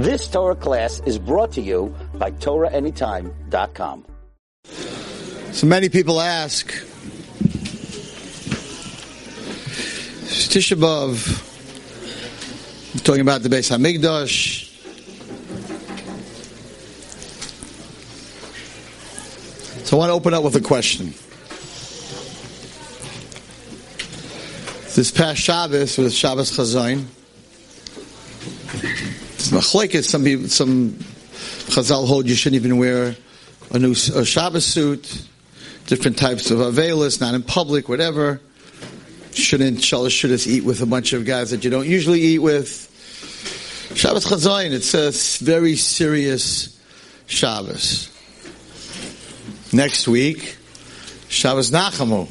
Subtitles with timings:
[0.00, 4.06] This Torah class is brought to you by TorahAnytime.com.
[5.52, 6.72] So many people ask,
[10.48, 11.20] Tisha B'Av,
[13.04, 14.70] talking about the Beis Hamikdash.
[19.84, 21.08] So I want to open up with a question.
[24.96, 27.04] This past Shabbos was Shabbos Chazayin.
[29.60, 30.04] Machlekes.
[30.04, 30.92] Some people, some
[31.68, 33.14] Chazal hold you shouldn't even wear
[33.70, 35.26] a new a Shabbos suit.
[35.86, 38.40] Different types of avelis, not in public, whatever.
[39.32, 42.86] Shouldn't shalosh shouldn't eat with a bunch of guys that you don't usually eat with.
[43.94, 44.72] Shabbos Chazayin.
[44.72, 45.10] It's a
[45.44, 46.80] very serious
[47.26, 48.08] Shabbos.
[49.72, 50.56] Next week,
[51.28, 52.28] Shabbos Nachamu.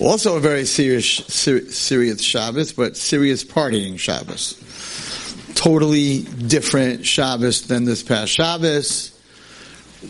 [0.00, 4.63] Also a very serious, ser- serious Shabbos, but serious partying Shabbos.
[5.54, 9.10] Totally different Shabbos than this past Shabbos.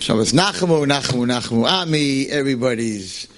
[0.01, 2.29] Shabbos Nachamu, Nachamu, Nachamu Ami.
[2.29, 3.29] Everybody's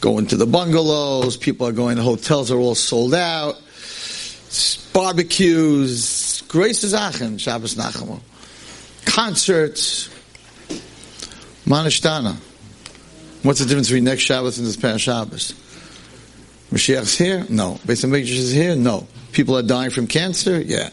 [0.00, 1.36] going to the bungalows.
[1.36, 1.96] People are going.
[1.96, 3.56] The hotels are all sold out.
[4.92, 6.42] Barbecues.
[6.48, 8.20] Grace Zachem, Shabbos Nachamu.
[9.04, 10.08] Concerts.
[11.66, 12.36] Manishtana.
[13.42, 15.52] What's the difference between next Shabbos and this past Shabbos?
[16.72, 17.46] Mashiach's here?
[17.48, 17.74] No.
[17.86, 18.76] Beis Hamikdash is here?
[18.76, 19.06] No.
[19.32, 20.60] People are dying from cancer?
[20.60, 20.90] Yeah.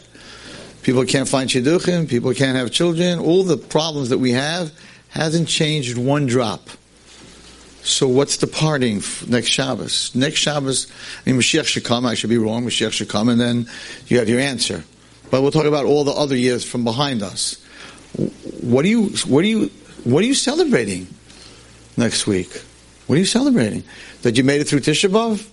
[0.88, 2.08] People can't find shidduchim.
[2.08, 3.18] People can't have children.
[3.18, 4.72] All the problems that we have
[5.10, 6.66] hasn't changed one drop.
[7.82, 10.14] So what's the parting next Shabbos?
[10.14, 10.90] Next Shabbos,
[11.26, 12.06] I mean, Mashiach should come.
[12.06, 12.64] I should be wrong.
[12.64, 13.68] Mashiach should come, and then
[14.06, 14.82] you have your answer.
[15.30, 17.62] But we'll talk about all the other years from behind us.
[18.62, 19.10] What are you?
[19.26, 19.70] What are you?
[20.04, 21.06] What are you celebrating
[21.98, 22.62] next week?
[23.08, 23.84] What are you celebrating?
[24.22, 25.46] That you made it through Tisha B'av?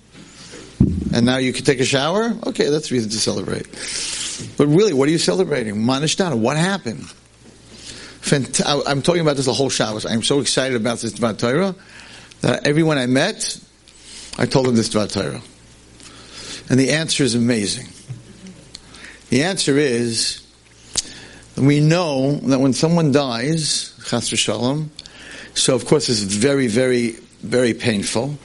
[1.15, 2.35] And now you can take a shower?
[2.45, 3.67] Okay, that's reason to celebrate.
[4.57, 5.75] But really, what are you celebrating?
[5.75, 7.05] Manishtana, what happened?
[8.65, 10.05] I'm talking about this the whole Shabbos.
[10.05, 11.73] I'm so excited about this Dvar Torah
[12.41, 13.57] that everyone I met,
[14.37, 15.41] I told them this Dvar Torah.
[16.69, 17.87] And the answer is amazing.
[19.29, 20.45] The answer is,
[21.55, 24.91] we know that when someone dies, Chas Shalom,
[25.53, 27.11] so of course it's very, very,
[27.41, 28.37] very painful.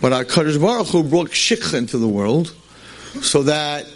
[0.00, 2.54] But our Kadosh Baruch Hu brought shikha into the world,
[3.20, 3.86] so that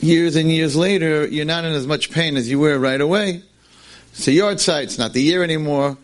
[0.00, 3.42] years and years later, you're not in as much pain as you were right away.
[4.12, 5.96] It's a yahrzeit, it's not the year anymore.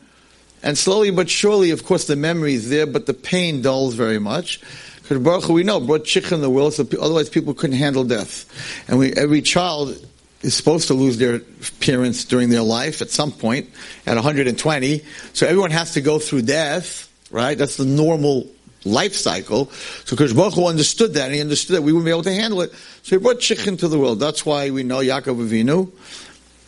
[0.63, 4.21] And slowly but surely, of course, the memory is there, but the pain dulls very
[4.21, 4.61] much.
[5.03, 8.05] Because Baruch Hu, we know, brought shikha in the world, so otherwise people couldn't handle
[8.05, 8.47] death.
[8.89, 9.97] And we, every child
[10.43, 11.41] is supposed to lose their
[11.81, 13.71] parents during their life at some point,
[14.07, 15.03] at 120.
[15.33, 17.57] So everyone has to go through death right?
[17.57, 18.49] That's the normal
[18.85, 19.71] life cycle.
[20.05, 22.73] So Kosh understood that, and he understood that we wouldn't be able to handle it.
[23.03, 24.21] So he brought Shich to the world.
[24.21, 25.91] That's why we know Yaakov Avinu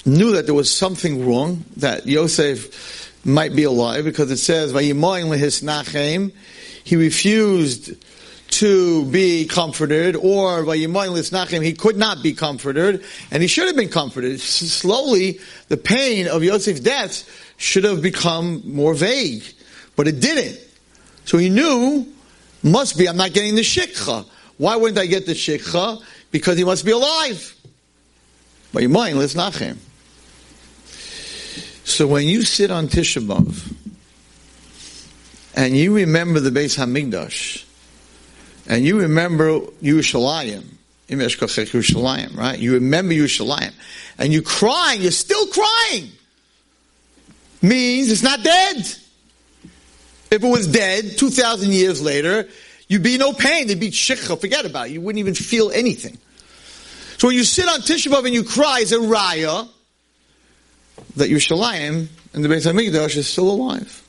[0.04, 4.72] knew that there was something wrong, that Yosef might be alive, because it says,
[6.84, 7.94] he refused
[8.50, 14.40] to be comforted, or he could not be comforted, and he should have been comforted.
[14.40, 17.24] Slowly, the pain of Yosef's death
[17.58, 19.44] should have become more vague.
[19.98, 20.60] But it didn't.
[21.24, 22.06] So he knew,
[22.62, 24.24] must be, I'm not getting the shikha.
[24.56, 26.00] Why wouldn't I get the shikha?
[26.30, 27.56] Because he must be alive.
[28.72, 29.80] But your mind, let's not him.
[31.82, 33.74] So when you sit on Tisha B'Av,
[35.56, 37.64] and you remember the Beis Hamikdash,
[38.68, 40.64] and you remember Yerushalayim,
[41.08, 42.56] Yerushalayim, right?
[42.56, 43.72] You remember Yerushalayim,
[44.16, 46.12] and you're crying, you're still crying.
[47.62, 48.86] Means it's not dead.
[50.30, 52.48] If it was dead 2,000 years later,
[52.86, 53.66] you'd be no pain.
[53.66, 54.40] There'd be shikha.
[54.40, 54.92] Forget about it.
[54.92, 56.18] You wouldn't even feel anything.
[57.16, 59.68] So when you sit on Tisha B'Av and you cry, it's a raya
[61.16, 64.04] that Yerushalayim and the Beis Hamikdash is still alive.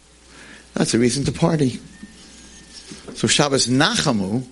[0.74, 1.80] That's a reason to party.
[3.16, 4.46] So Shabbos Nachamu,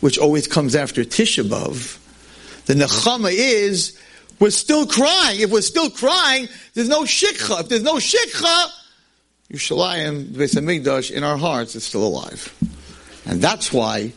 [0.00, 1.98] which always comes after Tisha B'Av,
[2.66, 3.98] the Nechama is,
[4.38, 5.40] we're still crying.
[5.40, 7.60] If we're still crying, there's no shikha.
[7.60, 8.70] If there's no shikha,
[9.52, 12.54] Yerushalayim, the Beis in our hearts is still alive.
[13.24, 14.12] And that's why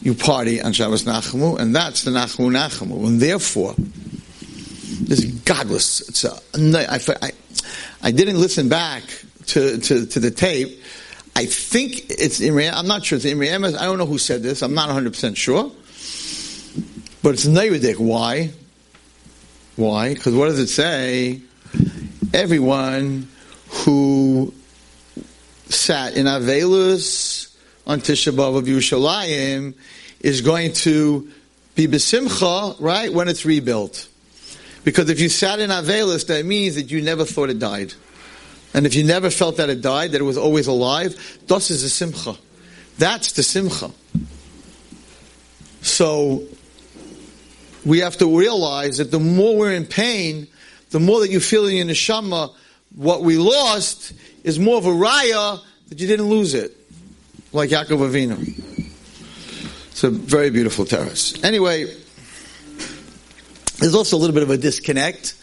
[0.00, 3.06] you party on Shabbos Nachamu, and that's the Nachamu Nachamu.
[3.06, 6.08] And therefore, this is godless.
[6.08, 6.32] It's a,
[6.90, 7.30] I, I,
[8.02, 9.02] I didn't listen back
[9.48, 10.82] to, to, to the tape.
[11.36, 13.50] I think it's Imri, I'm not sure it's Imri.
[13.50, 14.62] I don't know who said this.
[14.62, 15.64] I'm not 100% sure.
[17.22, 17.98] But it's Neirudik.
[17.98, 18.50] Why?
[19.76, 20.14] Why?
[20.14, 21.42] Because what does it say?
[22.32, 23.28] Everyone
[23.68, 24.52] who
[25.68, 27.54] sat in Avelus
[27.86, 29.74] on Tisha B'Av of Yerushalayim
[30.20, 31.30] is going to
[31.74, 34.08] be besimcha, right, when it's rebuilt.
[34.84, 37.94] Because if you sat in Avelis, that means that you never thought it died.
[38.74, 41.82] And if you never felt that it died, that it was always alive, das is
[41.82, 42.36] a simcha.
[42.98, 43.90] That's the simcha.
[45.82, 46.44] So,
[47.84, 50.48] we have to realize that the more we're in pain,
[50.90, 52.54] the more that you feel in your neshama,
[52.96, 54.12] what we lost
[54.42, 56.76] is more of a raya that you didn't lose it.
[57.52, 58.90] Like Yaakov Avinu.
[59.90, 61.44] It's a very beautiful teretz.
[61.44, 61.84] Anyway,
[63.78, 65.36] there's also a little bit of a disconnect.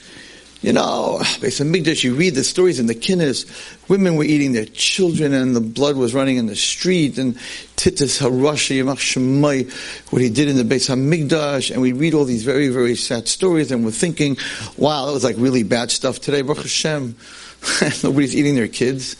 [0.61, 3.47] You know, Beis HaMikdash, you read the stories in the Kinnis.
[3.89, 7.17] Women were eating their children and the blood was running in the street.
[7.17, 7.35] And
[7.77, 9.71] Titus Harashi Yamach Shemai,
[10.11, 11.71] what he did in the Beis HaMikdash.
[11.71, 14.37] And we read all these very, very sad stories and we're thinking,
[14.77, 16.43] wow, that was like really bad stuff today.
[16.43, 17.15] Baruch Hashem,
[18.03, 19.15] nobody's eating their kids.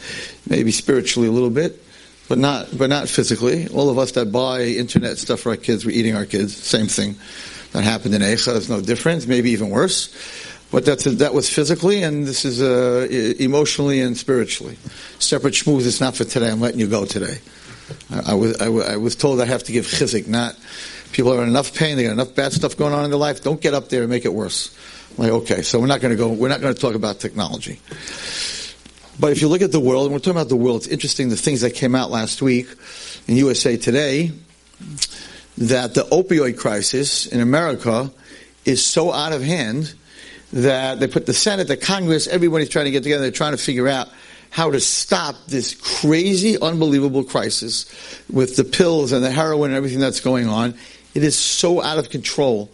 [0.50, 1.82] Maybe spiritually a little bit
[2.32, 3.68] but not but not physically.
[3.68, 6.56] All of us that buy internet stuff for our kids, we're eating our kids.
[6.56, 7.18] Same thing
[7.74, 8.54] that happened in Eicha.
[8.54, 9.28] There's no difference.
[9.28, 10.16] Maybe even worse.
[10.72, 13.06] But that's that was physically, and this is uh,
[13.38, 14.78] emotionally and spiritually.
[15.20, 15.86] Separate schmooze.
[15.86, 16.50] It's not for today.
[16.50, 17.40] I'm letting you go today.
[18.10, 20.30] I, I was I, I, was told I have to give chizik.
[20.30, 20.56] Not
[21.12, 21.98] people are in enough pain.
[21.98, 23.44] They got enough bad stuff going on in their life.
[23.44, 24.76] Don't get up there and make it worse.
[25.12, 26.30] I'm like okay, so we're not going to go.
[26.30, 27.80] We're not going to talk about technology.
[29.20, 31.30] But if you look at the world, and we're talking about the world, it's interesting
[31.30, 32.68] the things that came out last week
[33.28, 34.32] in USA Today
[35.58, 38.12] that the opioid crisis in America
[38.66, 39.94] is so out of hand
[40.54, 43.58] that they put the Senate, the Congress, everybody's trying to get together, they're trying to
[43.58, 44.10] figure out
[44.50, 47.86] how to stop this crazy, unbelievable crisis
[48.30, 50.74] with the pills and the heroin and everything that's going on.
[51.14, 52.70] It is so out of control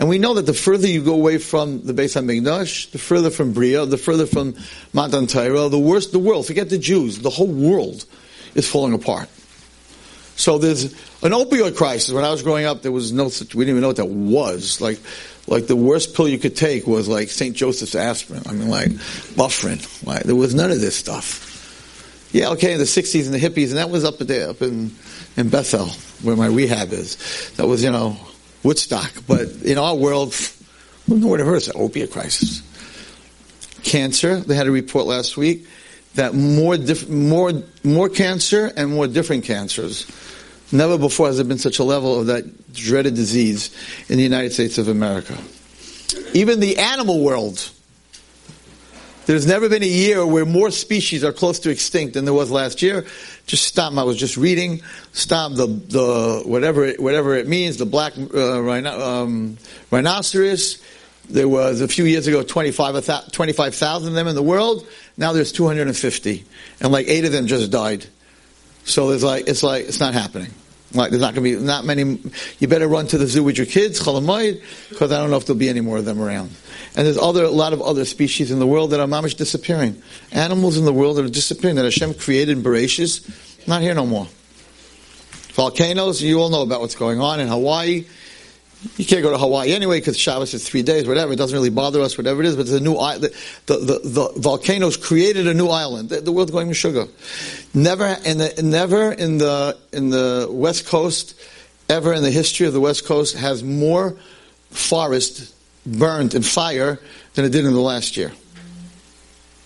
[0.00, 3.28] and we know that the further you go away from the Beis HaMikdash, the further
[3.28, 4.56] from Bria, the further from
[4.94, 6.46] Matan Torah, the worse the world.
[6.46, 7.18] Forget the Jews.
[7.18, 8.06] The whole world
[8.54, 9.28] is falling apart.
[10.36, 10.84] So there's
[11.22, 12.14] an opioid crisis.
[12.14, 14.06] When I was growing up, there was no such, we didn't even know what that
[14.06, 14.80] was.
[14.80, 14.98] Like,
[15.46, 17.54] like the worst pill you could take was like St.
[17.54, 18.42] Joseph's aspirin.
[18.46, 18.92] I mean, like
[19.36, 19.80] Bufferin.
[20.02, 21.48] Like, There was none of this stuff.
[22.32, 24.92] Yeah, okay, in the 60s and the hippies, and that was up there, up in,
[25.36, 25.86] in Bethel,
[26.22, 27.50] where my rehab is.
[27.56, 28.16] That was, you know,
[28.62, 29.12] Woodstock.
[29.26, 30.34] But in our world,
[31.06, 31.76] who would have heard of?
[31.76, 32.62] Opiate crisis.
[33.82, 35.66] Cancer, they had a report last week
[36.14, 37.52] that more, diff- more,
[37.84, 40.06] more cancer and more different cancers.
[40.72, 43.70] Never before has there been such a level of that dreaded disease
[44.08, 45.36] in the United States of America.
[46.34, 47.70] Even the animal world,
[49.30, 52.50] there's never been a year where more species are close to extinct than there was
[52.50, 53.06] last year.
[53.46, 53.96] Just stop.
[53.96, 54.82] I was just reading.
[55.12, 57.76] Stop the the whatever it, whatever it means.
[57.76, 59.56] The black uh, rhino, um,
[59.92, 60.82] rhinoceros.
[61.28, 64.84] There was a few years ago 25,000 25, of them in the world.
[65.16, 66.44] Now there's 250,
[66.80, 68.06] and like eight of them just died.
[68.82, 70.50] So there's like it's like it's not happening.
[70.92, 72.20] Like there's not going to be not many.
[72.58, 75.58] You better run to the zoo with your kids, because I don't know if there'll
[75.58, 76.50] be any more of them around.
[76.96, 80.02] And there's other a lot of other species in the world that are mamish disappearing.
[80.32, 84.06] Animals in the world that are disappearing that Hashem created in Bereshis, not here no
[84.06, 84.26] more.
[85.52, 88.06] Volcanoes, you all know about what's going on in Hawaii.
[88.96, 91.32] You can't go to Hawaii anyway because Shabbos is three days, whatever.
[91.32, 92.56] It doesn't really bother us, whatever it is.
[92.56, 93.24] But a new island.
[93.66, 96.08] The, the, the, volcanoes created a new island.
[96.08, 97.06] The, the world's going to sugar.
[97.74, 101.38] Never in the never in the in the West Coast,
[101.90, 104.16] ever in the history of the West Coast, has more
[104.70, 105.54] forest
[105.84, 106.98] burned in fire
[107.34, 108.32] than it did in the last year.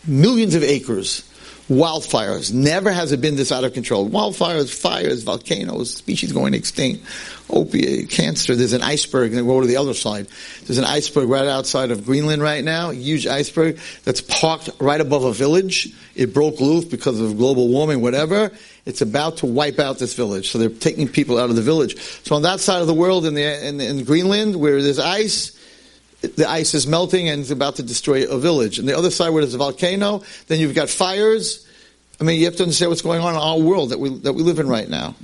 [0.09, 1.23] Millions of acres
[1.69, 2.53] wildfires.
[2.53, 4.09] Never has it been this out of control.
[4.09, 7.05] Wildfires, fires, volcanoes, species going extinct,
[7.51, 8.57] opiate, cancer.
[8.57, 10.27] There's an iceberg, and go to the other side.
[10.65, 15.25] There's an iceberg right outside of Greenland right now, huge iceberg that's parked right above
[15.25, 15.93] a village.
[16.15, 18.51] It broke loose because of global warming, whatever.
[18.87, 20.51] It's about to wipe out this village.
[20.51, 21.99] So they're taking people out of the village.
[22.25, 25.59] So on that side of the world, in, the, in, in Greenland, where there's ice,
[26.21, 28.79] the ice is melting and it's about to destroy a village.
[28.79, 31.67] And the other side where there's a volcano, then you've got fires.
[32.21, 34.35] I mean, you have to understand what's going on in our world that we, that
[34.35, 35.15] we live in right now.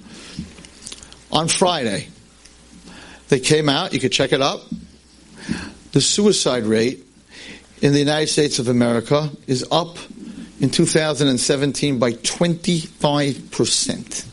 [1.32, 2.08] On Friday,
[3.28, 4.62] they came out, you could check it up.
[5.92, 7.06] The suicide rate
[7.80, 9.96] in the United States of America is up
[10.60, 14.26] in 2017 by 25%.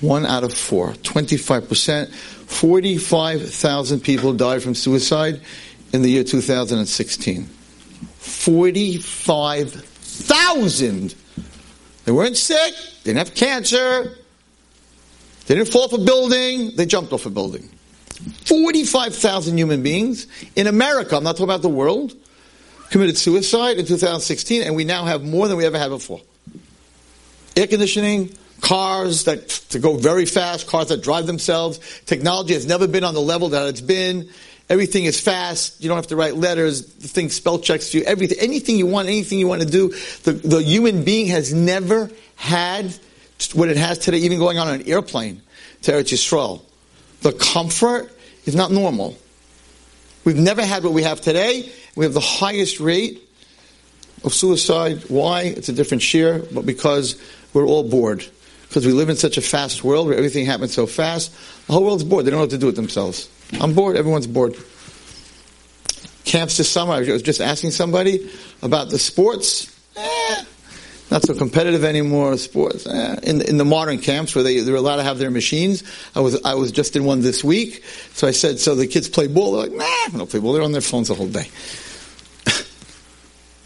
[0.00, 2.12] One out of four, 25%.
[2.12, 5.40] 45,000 people died from suicide
[5.92, 7.48] in the year 2016.
[8.18, 11.14] 45,000!
[12.04, 14.18] They weren't sick, didn't have cancer,
[15.48, 17.68] they didn't fall off a building, they jumped off a building.
[18.44, 22.14] 45,000 human beings in America, I'm not talking about the world,
[22.90, 26.20] committed suicide in 2016, and we now have more than we ever had before.
[27.56, 31.80] Air conditioning, cars that to go very fast, cars that drive themselves.
[32.04, 34.28] Technology has never been on the level that it's been.
[34.68, 35.82] Everything is fast.
[35.82, 36.84] You don't have to write letters.
[36.84, 38.02] The thing spell checks you.
[38.02, 39.88] Everything, anything you want, anything you want to do.
[40.24, 42.94] The, the human being has never had
[43.54, 45.42] what it has today, even going on an airplane
[45.82, 46.62] to Eretz Yisrael.
[47.22, 48.10] The comfort
[48.46, 49.16] is not normal.
[50.24, 51.70] We've never had what we have today.
[51.96, 53.22] We have the highest rate
[54.24, 55.04] of suicide.
[55.08, 55.42] Why?
[55.42, 57.20] It's a different shiur, but because
[57.52, 58.26] we're all bored.
[58.68, 61.32] Because we live in such a fast world where everything happens so fast.
[61.66, 62.24] The whole world's bored.
[62.24, 63.28] They don't know what to do with themselves.
[63.60, 63.96] I'm bored.
[63.96, 64.56] Everyone's bored.
[66.24, 66.92] Camps this summer.
[66.92, 68.30] I was just asking somebody
[68.60, 69.74] about the sports.
[69.96, 70.44] Eh,
[71.10, 72.36] not so competitive anymore.
[72.36, 73.16] Sports eh.
[73.22, 75.82] in in the modern camps where they they're allowed to have their machines.
[76.14, 77.82] I was I was just in one this week.
[78.12, 79.52] So I said, so the kids play ball.
[79.52, 80.52] They're like, nah, they don't play ball.
[80.52, 81.48] They're on their phones the whole day.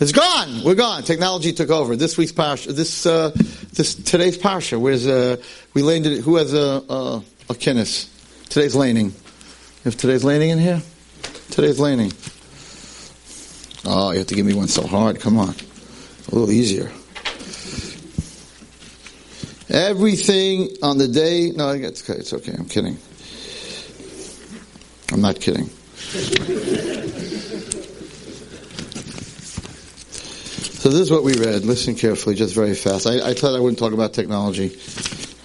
[0.00, 0.64] It's gone.
[0.64, 1.04] We're gone.
[1.04, 1.94] Technology took over.
[1.94, 3.30] This week's parsha, this uh,
[3.74, 4.80] this today's parsha.
[4.80, 5.36] Where's uh,
[5.74, 6.24] we landed?
[6.24, 8.08] Who has a a, a kinnis?
[8.48, 9.14] Today's laning.
[9.84, 10.82] If today's laning in here,
[11.50, 12.12] today's laning.
[13.84, 15.20] Oh, you have to give me one so hard.
[15.20, 16.90] Come on, a little easier.
[19.72, 21.50] Everything on the day.
[21.50, 22.20] No, it's okay.
[22.20, 22.52] It's okay.
[22.52, 22.98] I'm kidding.
[25.10, 25.70] I'm not kidding.
[30.82, 31.64] So this is what we read.
[31.64, 33.06] Listen carefully, just very fast.
[33.06, 34.78] I, I thought I wouldn't talk about technology.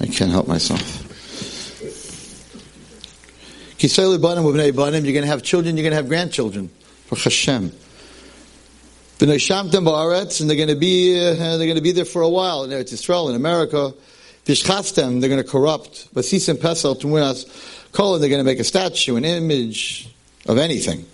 [0.01, 1.05] I can't help myself.
[5.05, 6.69] You're going to have children, you're going to have grandchildren.
[7.05, 7.72] For Hashem.
[9.19, 12.72] And they're going to be uh, they're going to be there for a while in
[12.72, 13.93] Eretz in America.
[14.48, 16.13] Vishchastem, they're going to corrupt.
[16.16, 17.46] Vasisim pesel tumunas
[17.92, 20.10] kolon, they're going to make a statue, an image
[20.46, 21.06] of anything.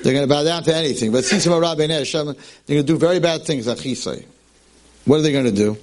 [0.00, 1.12] They're going to bow down to anything.
[1.12, 1.86] But they're going
[2.66, 4.24] to do very bad things, Achisai.
[5.04, 5.78] What are they going to do?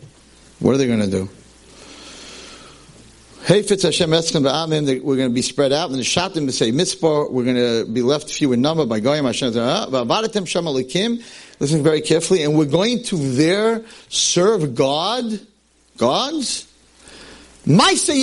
[0.60, 1.30] What are they going to do?
[3.46, 5.90] Hayfitz Hashem Eschem Ba'amim, we're going to be spread out.
[5.90, 9.26] And the Shatim say Mitzvah, we're going to be left few in number by Goyim
[9.26, 9.54] Hashem.
[9.54, 11.24] Va'avadetem Shem Alikim,
[11.60, 15.40] listen very carefully, and we're going to there serve God,
[15.98, 16.68] gods,
[17.66, 18.14] Maisa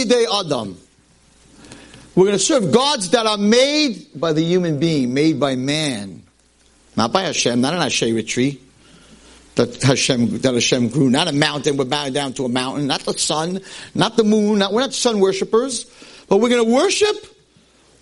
[0.41, 0.79] Adam.
[2.15, 6.23] We're going to serve gods that are made by the human being, made by man.
[6.97, 8.61] Not by Hashem, not an Asherah tree
[9.55, 11.11] that Hashem, that Hashem grew.
[11.11, 12.87] Not a mountain, we're bowing down to a mountain.
[12.87, 13.61] Not the sun,
[13.95, 15.87] not the moon, not, we're not sun worshippers.
[16.29, 17.17] But we're going to worship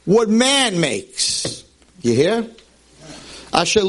[0.05, 1.65] what man makes.
[2.03, 2.47] You hear?
[3.53, 3.81] Asher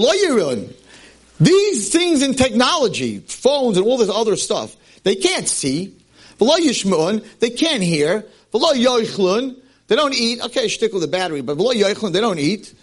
[1.40, 5.96] These things in technology, phones and all this other stuff, they can't see.
[6.40, 8.26] They can't hear.
[8.52, 10.42] They don't eat.
[10.46, 12.74] Okay, stick with the battery, but they don't eat.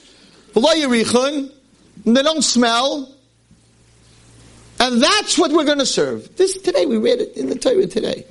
[0.54, 3.12] They don't smell.
[4.78, 6.36] And that's what we're going to serve.
[6.36, 8.26] This today, we read it in the Torah today.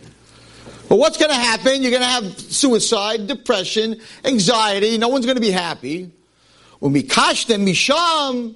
[0.88, 1.82] But what's going to happen?
[1.82, 5.00] You're going to have suicide, depression, anxiety.
[5.00, 6.12] No one's going to be happy.
[6.80, 8.54] When we kash them misham,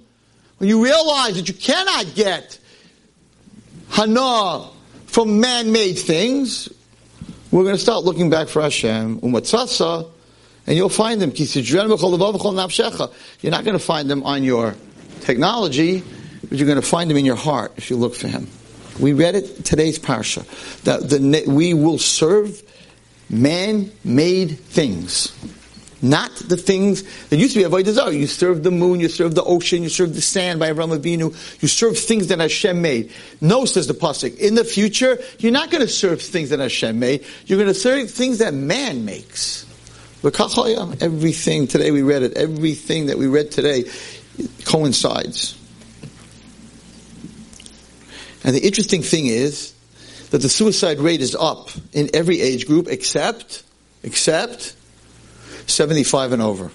[0.57, 2.59] when you realize that you cannot get
[3.89, 4.69] hana
[5.09, 6.69] from man-made things,
[7.49, 10.07] we're going to start looking back for Hashem, umatzasa,
[10.67, 11.31] and you'll find them.
[11.35, 14.75] You're not going to find them on your
[15.21, 16.03] technology,
[16.47, 18.47] but you're going to find them in your heart if you look for Him.
[18.99, 20.45] We read it today's parsha
[20.83, 22.61] that the, we will serve
[23.31, 25.35] man-made things.
[26.01, 28.13] Not the things that used to be avodah zarah.
[28.13, 31.61] You serve the moon, you serve the ocean, you serve the sand by Avram Avinu.
[31.61, 33.11] You serve things that Hashem made.
[33.41, 34.37] No, says the pasuk.
[34.37, 37.25] In the future, you're not going to serve things that Hashem made.
[37.45, 39.65] You're going to serve things that man makes.
[40.23, 42.33] Everything today we read it.
[42.37, 43.85] Everything that we read today
[44.65, 45.57] coincides.
[48.43, 49.73] And the interesting thing is
[50.31, 53.63] that the suicide rate is up in every age group except
[54.03, 54.75] except
[55.69, 56.71] 75 and over.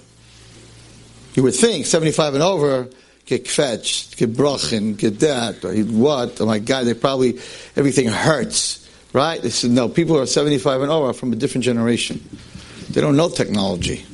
[1.35, 2.89] You would think 75 and over
[3.25, 6.39] get fetched, get brachin, get that, or what?
[6.39, 7.39] Oh my God, they probably,
[7.75, 9.41] everything hurts, right?
[9.41, 12.23] They said, no, people who are 75 and over are from a different generation.
[12.91, 14.05] They don't know technology.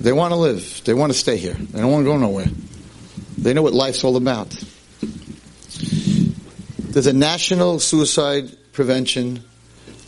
[0.00, 0.82] They want to live.
[0.84, 1.54] They want to stay here.
[1.54, 2.48] They don't want to go nowhere.
[3.38, 4.50] They know what life's all about.
[6.78, 9.44] There's a national suicide prevention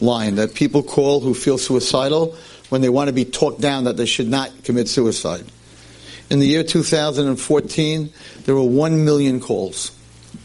[0.00, 2.36] line that people call who feel suicidal
[2.74, 5.44] when they want to be talked down that they should not commit suicide.
[6.28, 8.12] In the year 2014,
[8.46, 9.92] there were 1 million calls.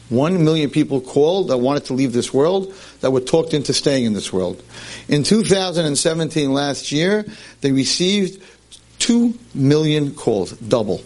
[0.10, 2.72] 1 million people called that wanted to leave this world,
[3.02, 4.62] that were talked into staying in this world.
[5.08, 7.26] In 2017, last year,
[7.62, 8.44] they received
[9.00, 11.02] 2 million calls, double.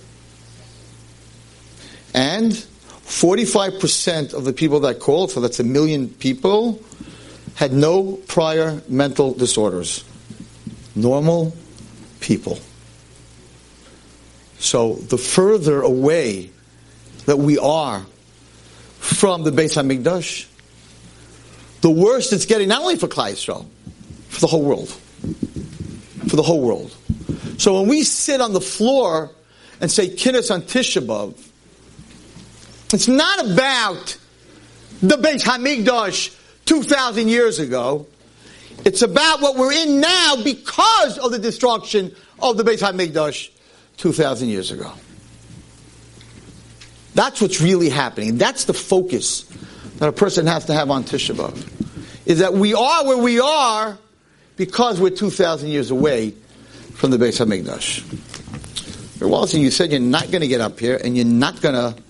[2.14, 6.82] And 45% of the people that called, so that's a million people,
[7.56, 10.04] had no prior mental disorders
[10.96, 11.56] normal
[12.20, 12.60] people.
[14.60, 16.50] So the further away
[17.26, 18.06] that we are
[19.00, 20.48] from the Beis Hamikdash,
[21.82, 23.66] the worse it's getting, not only for Klal Yisrael,
[24.30, 24.90] for the whole world.
[26.28, 26.96] For the whole world.
[27.58, 29.32] So when we sit on the floor
[29.82, 31.38] and say Kinnis on Tisha B'Av,
[32.94, 34.18] it's not about
[35.02, 38.08] the Beis Hamikdash 2,000 years ago.
[38.86, 43.50] It's about what we're in now because of the destruction of the Beis Hamikdash
[43.98, 44.92] 2,000 years ago.
[47.16, 48.38] That's what's really happening.
[48.38, 49.44] That's the focus
[49.98, 51.70] that a person has to have on Tisha B'Av.
[52.26, 53.98] Is that we are where we are
[54.56, 56.32] because we're 2,000 years away
[56.94, 58.02] from the Beis Hamikdash.
[59.22, 62.02] Walton, you said you're not going to get up here and you're not going to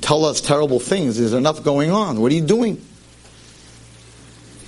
[0.00, 1.18] tell us terrible things.
[1.18, 2.20] There's enough going on.
[2.20, 2.82] What are you doing?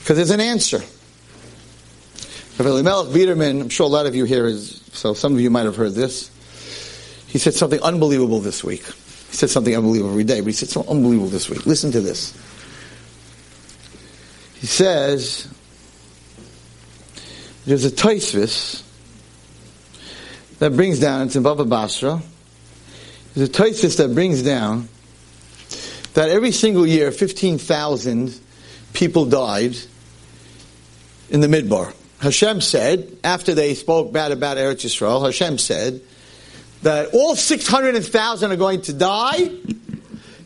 [0.06, 0.78] Because there's an answer.
[2.58, 5.50] Rabbi Elimelech Biderman, I'm sure a lot of you here is, so some of you
[5.50, 6.30] might have heard this.
[7.26, 8.84] He said something unbelievable this week.
[8.84, 11.66] He said something unbelievable every day, but he said something unbelievable this week.
[11.66, 12.34] Listen to this.
[14.60, 15.52] He says,
[17.64, 18.84] there's a Taisvis
[20.60, 22.22] that brings down, it's in Baba Basra,
[23.34, 24.88] there's a Taisvis that brings down
[26.14, 28.38] that every single year 15,000
[28.92, 29.76] people died
[31.30, 31.92] in the Midbar.
[32.18, 36.00] Hashem said, after they spoke bad about Eretz Yisrael, Hashem said
[36.82, 39.50] that all 600,000 are going to die.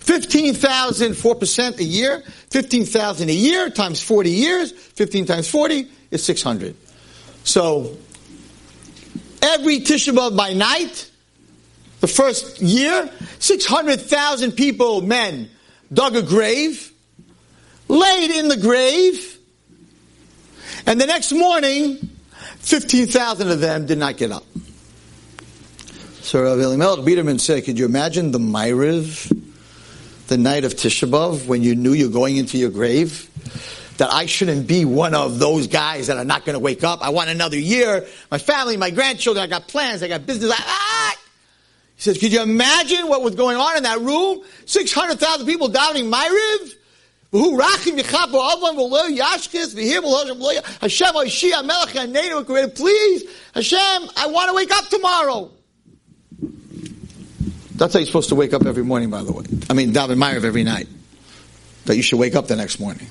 [0.00, 2.22] 15,000, 4% a year.
[2.50, 4.72] 15,000 a year times 40 years.
[4.72, 6.74] 15 times 40 is 600.
[7.44, 7.96] So,
[9.40, 11.10] every Tisha B'Av by night,
[12.00, 13.08] the first year,
[13.38, 15.48] 600,000 people, men,
[15.92, 16.92] dug a grave,
[17.88, 19.29] laid in the grave,
[20.86, 21.98] and the next morning,
[22.60, 24.44] 15,000 of them did not get up.
[26.22, 29.36] So Rav Elimelech Biderman said, could you imagine the Myriv,
[30.28, 33.28] the night of Tisha B'Av, when you knew you're going into your grave?
[33.96, 37.02] That I shouldn't be one of those guys that are not going to wake up.
[37.02, 38.06] I want another year.
[38.30, 40.52] My family, my grandchildren, I got plans, I got business.
[40.54, 41.16] Ah!
[41.96, 44.42] He says, could you imagine what was going on in that room?
[44.64, 46.74] 600,000 people davening Myriv?
[52.74, 55.50] Please, Hashem, I want to wake up tomorrow.
[57.76, 59.44] That's how you're supposed to wake up every morning, by the way.
[59.70, 60.88] I mean, daven Ma'ariv every night.
[61.86, 63.06] That you should wake up the next morning.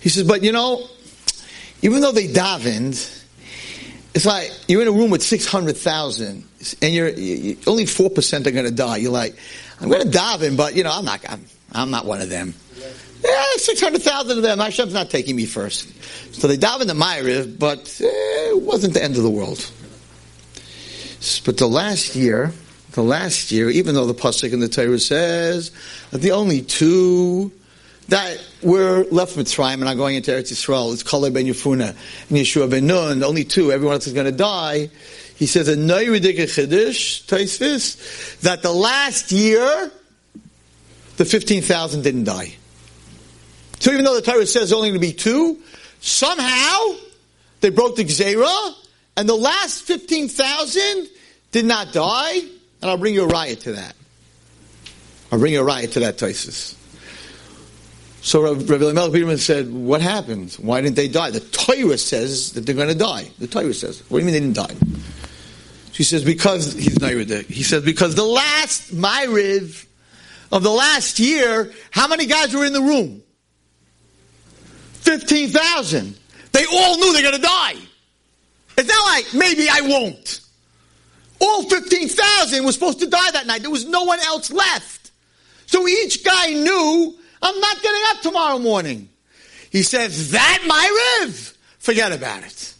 [0.00, 0.84] He says, but you know,
[1.80, 3.24] even though they davened,
[4.14, 6.44] it's like you're in a room with 600,000
[6.82, 8.98] and you're, you, only 4% are going to die.
[8.98, 9.36] You're like,
[9.80, 12.54] I'm going to daven, but you know, I'm not, I'm, I'm not one of them.
[13.24, 14.58] Yeah, 600,000 of them.
[14.58, 15.88] Hashem's not taking me first.
[16.34, 18.06] So they daven the Ma'ariv, but eh,
[18.50, 19.70] it wasn't the end of the world.
[21.44, 22.52] But the last year,
[22.92, 25.70] the last year, even though the Pasuk in the Torah says
[26.10, 27.52] that the only two
[28.08, 30.92] that were left Mitzrayim and are going into Eretz Yisrael.
[30.92, 33.22] It's Kalev ben Yefuna and Yehoshua ben Nun.
[33.22, 33.70] Only two.
[33.72, 34.90] Everyone else is going to die.
[35.36, 35.76] He says a
[38.42, 39.90] that the last year
[41.16, 42.56] the fifteen thousand didn't die.
[43.82, 45.58] So even though the Torah says only going to be two,
[45.98, 46.94] somehow
[47.60, 48.74] they broke the Gzera,
[49.16, 51.08] and the last fifteen thousand
[51.50, 52.38] did not die.
[52.80, 53.96] And I'll bring you a raya to that.
[55.32, 56.76] I'll bring you a raya to that Taisis.
[58.20, 60.52] So Rabbi Elimelech Biderman said, what happened?
[60.60, 61.32] Why didn't they die?
[61.32, 63.30] The Torah says that they're going to die.
[63.40, 64.08] The Torah says.
[64.08, 65.00] What do you mean they didn't die?
[65.90, 67.46] She says, because, he's Nairid.
[67.46, 69.86] He says, because the last Myriv
[70.52, 73.24] of the last year, how many guys were in the room?
[75.02, 76.16] 15,000.
[76.52, 77.74] They all knew they're going to die.
[78.78, 80.40] It's not like, maybe I won't.
[81.40, 83.62] All 15,000 were supposed to die that night.
[83.62, 85.10] There was no one else left.
[85.66, 89.08] So each guy knew I'm not getting up tomorrow morning.
[89.70, 91.56] He says, that Ma'ariv.
[91.78, 92.74] Forget about it.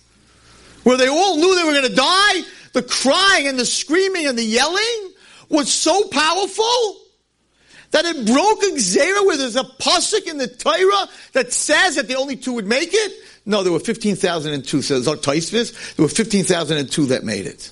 [0.84, 4.38] Where they all knew they were going to die, the crying and the screaming and
[4.38, 5.12] the yelling
[5.48, 7.01] was so powerful
[7.92, 12.08] that it broke a Gzera where there's a pasuk in the Torah that says that
[12.08, 13.12] the only two would make it.
[13.46, 14.82] No, there were 15,002.
[14.82, 17.70] Says Taisvis, there were 15,002 that made it.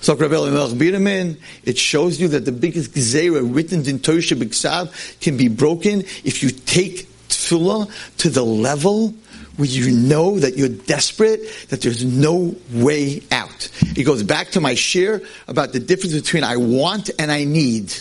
[0.00, 6.00] So it shows you that the biggest gzera written in Torah B'Ksav can be broken
[6.22, 9.14] if you take tefillah to the level
[9.56, 11.40] where you know that you're desperate,
[11.70, 13.68] that there's no way out.
[13.96, 17.92] It goes back to my shiur about the difference between I want and I need.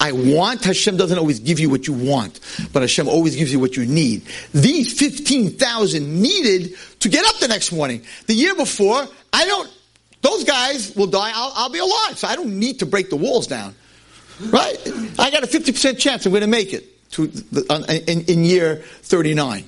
[0.00, 2.40] I want, Hashem doesn't always give you what you want,
[2.72, 4.22] but Hashem always gives you what you need.
[4.52, 8.02] These 15,000 needed to get up the next morning.
[8.26, 9.70] The year before, I don't
[10.22, 11.32] Those guys will die.
[11.34, 12.18] I'll, I'll be alive.
[12.18, 13.74] So I don't need to break the walls down.
[14.48, 14.78] Right?
[15.18, 18.76] I got a 50% chance I'm going to make it to the, in, in year
[19.02, 19.64] 39.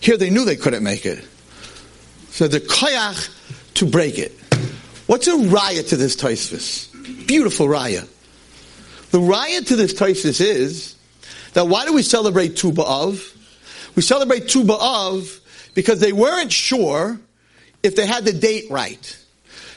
[0.00, 1.24] Here they knew they couldn't make it.
[2.30, 4.32] So the koyach to break it.
[5.06, 7.26] What's a raya to this Taisvis?
[7.26, 8.08] Beautiful raya.
[9.14, 10.96] The raya to this Taisvis is
[11.52, 13.94] that why do we celebrate Tu B'Av?
[13.94, 15.40] We celebrate Tu B'Av
[15.72, 17.20] because they weren't sure
[17.84, 19.24] if they had the date right.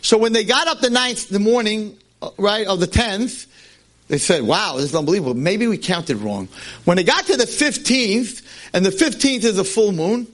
[0.01, 3.45] So when they got up the ninth, the morning, uh, right, of the tenth,
[4.07, 5.35] they said, wow, this is unbelievable.
[5.35, 6.47] Maybe we counted wrong.
[6.85, 8.41] When they got to the 15th,
[8.73, 10.25] and the 15th is a full moon,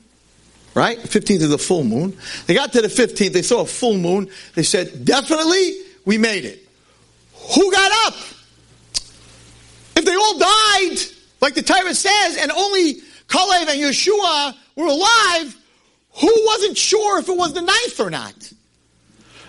[0.76, 0.98] right?
[0.98, 2.18] 15th is a full moon.
[2.48, 4.30] They got to the 15th, they saw a full moon.
[4.56, 6.66] They said, definitely, we made it.
[7.54, 8.16] Who got up?
[9.96, 10.98] If they all died,
[11.42, 12.96] like the Torah says, and only
[13.28, 15.58] Kalev and Yehoshua were alive,
[16.16, 18.54] who wasn't sure if it was the ninth or not?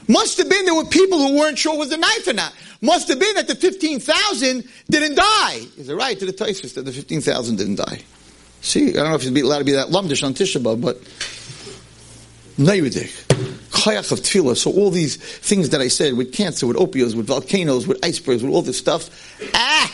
[0.09, 2.53] Must have been there were people who weren't sure it was the ninth or not.
[2.83, 5.61] Must have been that the 15,000 didn't die.
[5.79, 8.03] Is it right to the Taisus that the 15,000 didn't die?
[8.61, 10.81] See, I don't know if you'd be allowed to be that lumdish on Tisha B'Av,
[10.81, 11.01] but
[12.59, 13.11] Nayudik.
[13.71, 14.57] Chayach of tefillah.
[14.57, 18.43] So all these things that I said with cancer, with opioids, with volcanoes, with icebergs,
[18.43, 19.11] with all this stuff,
[19.55, 19.93] ah,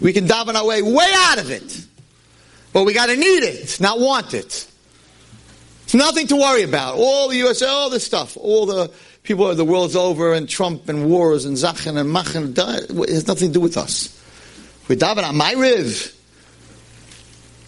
[0.00, 1.86] we can daven our way way out of it.
[2.72, 4.66] But we got to need it, not want it.
[5.84, 6.96] It's nothing to worry about.
[6.96, 8.90] All the USA, all this stuff, all the
[9.22, 13.26] people, of the world's over, and Trump and wars and Zachen and Machen, it has
[13.28, 14.18] nothing to do with us.
[14.88, 16.18] We daven on Ma'ariv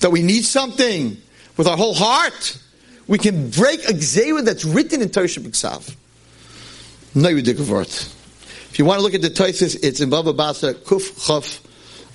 [0.00, 1.16] that we need something
[1.56, 2.58] with our whole heart.
[3.06, 5.94] We can break a gzera that's written in Torah B'Ksav.
[7.14, 7.42] No, you
[8.74, 11.62] If you want to look at the Toises, it's in Baba Basra, Kuf Chaf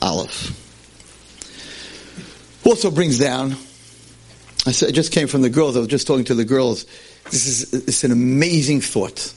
[0.01, 0.51] Aleph.
[2.65, 3.55] Also brings down,
[4.67, 6.85] I just came from the girls, I was just talking to the girls.
[7.31, 9.33] This is it's an amazing thought.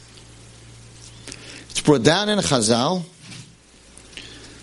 [1.71, 3.05] It's brought down in Chazal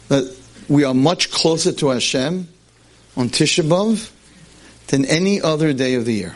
[0.09, 2.45] that we are much closer to Hashem
[3.15, 4.11] on Tisha B'Av
[4.87, 6.35] than any other day of the year,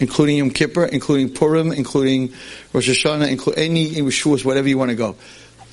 [0.00, 2.32] including Yom Kippur, including Purim, including
[2.72, 5.14] Rosh Hashanah, including any Shavuos, whatever you want to go.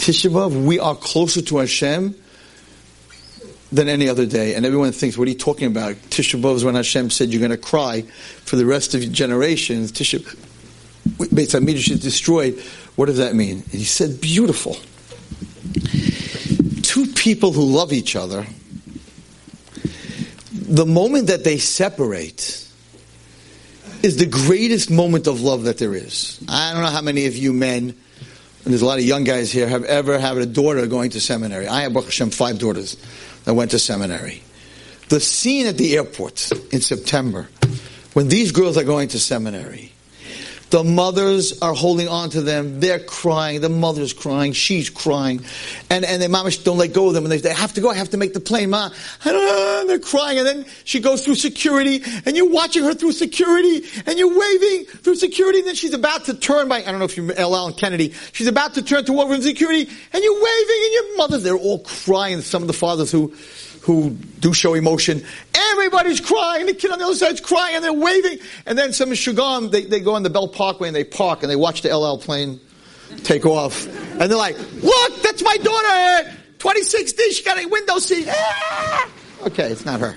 [0.01, 2.15] Tisha B'Av, we are closer to Hashem
[3.71, 4.55] than any other day.
[4.55, 5.93] And everyone thinks, what are you talking about?
[6.09, 9.13] Tisha B'Av is when Hashem said you're going to cry for the rest of your
[9.13, 9.91] generations.
[9.91, 10.23] Tisha
[11.35, 12.59] Beit HaMikdash is destroyed.
[12.95, 13.57] What does that mean?
[13.57, 14.75] And he said, beautiful.
[16.81, 18.47] Two people who love each other,
[20.51, 22.67] the moment that they separate
[24.01, 26.43] is the greatest moment of love that there is.
[26.49, 27.95] I don't know how many of you men,
[28.63, 31.21] and there's a lot of young guys here, have ever had a daughter going to
[31.21, 31.67] seminary.
[31.67, 32.95] I have, Baruch Hashem, five daughters
[33.45, 34.43] that went to seminary.
[35.09, 37.49] The scene at the airport in September,
[38.13, 39.90] when these girls are going to seminary,
[40.71, 42.79] the mothers are holding on to them.
[42.79, 43.59] They're crying.
[43.59, 44.53] The mother's crying.
[44.53, 45.43] She's crying.
[45.89, 47.25] And, and their mamas don't let go of them.
[47.25, 47.89] And they, they have to go.
[47.89, 48.69] I have to make the plane.
[48.69, 48.89] Ma,
[49.25, 50.39] and they're crying.
[50.39, 52.01] And then she goes through security.
[52.25, 53.83] And you're watching her through security.
[54.05, 55.59] And you're waving through security.
[55.59, 57.77] And then she's about to turn by, I don't know if you're El Al and
[57.77, 58.13] Kennedy.
[58.31, 59.91] She's about to turn to over in security.
[60.13, 60.81] And you're waving.
[60.83, 62.39] And your mothers, they're all crying.
[62.39, 63.35] Some of the fathers who,
[63.81, 65.23] who do show emotion.
[65.53, 66.67] Everybody's crying.
[66.67, 68.39] The kid on the other side's crying and they're waving.
[68.65, 71.51] And then some Shugam, they, they go on the Belt Parkway and they park and
[71.51, 72.59] they watch the El Al plane
[73.23, 73.87] take off.
[74.19, 76.31] And they're like, look, that's my daughter.
[76.59, 78.27] 26D, she got a window seat.
[78.29, 79.09] Ah!
[79.47, 80.15] Okay, it's not her.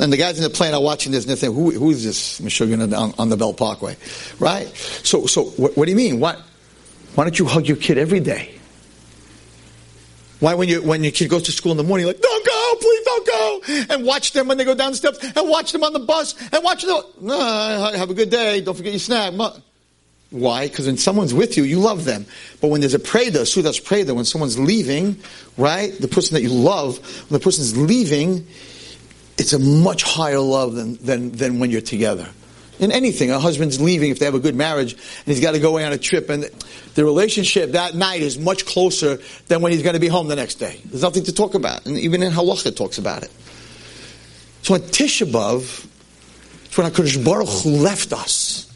[0.00, 2.04] And the guys in the plane are watching this and they're saying, Who, who is
[2.04, 3.96] this Meshuggah on, on, the Belt Parkway?
[4.38, 4.68] Right?
[5.02, 6.20] So, so what, what do you mean?
[6.20, 6.40] What,
[7.16, 8.59] why don't you hug your kid every day?
[10.40, 12.74] Why, when, you, when your kid goes to school in the morning, like, don't go,
[12.80, 13.94] please don't go.
[13.94, 16.34] And watch them when they go down the steps, and watch them on the bus,
[16.52, 17.02] and watch them.
[17.20, 18.60] No, have a good day.
[18.60, 19.34] Don't forget your snack.
[20.30, 20.68] Why?
[20.68, 22.24] Because when someone's with you, you love them.
[22.60, 25.16] But when there's a preda, sudas preda, when someone's leaving,
[25.56, 26.98] right, the person that you love,
[27.28, 28.46] when the person's leaving,
[29.38, 32.28] it's a much higher love than, than, than when you're together
[32.80, 33.30] in anything.
[33.30, 35.84] A husband's leaving if they have a good marriage and he's got to go away
[35.84, 36.50] on a trip and
[36.94, 40.36] the relationship that night is much closer than when he's going to be home the
[40.36, 40.80] next day.
[40.86, 41.86] There's nothing to talk about.
[41.86, 43.30] And even in Halacha talks about it.
[44.62, 45.86] So in Tisha B'Av,
[46.64, 48.66] it's when HaKadosh Baruch left us.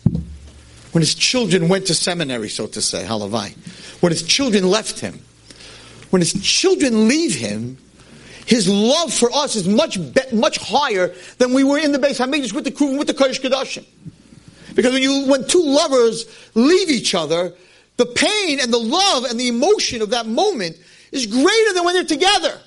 [0.92, 3.56] When his children went to seminary, so to say, Halavai.
[4.00, 5.18] When his children left him.
[6.10, 7.78] When his children leave him,
[8.46, 12.18] his love for us is much be- much higher than we were in the Beis
[12.18, 13.84] Hamikdash with the Kruvim, with the Kodesh Kodashim.
[14.74, 17.54] Because when you when two lovers leave each other,
[17.96, 20.76] the pain and the love and the emotion of that moment
[21.12, 22.58] is greater than when they're together.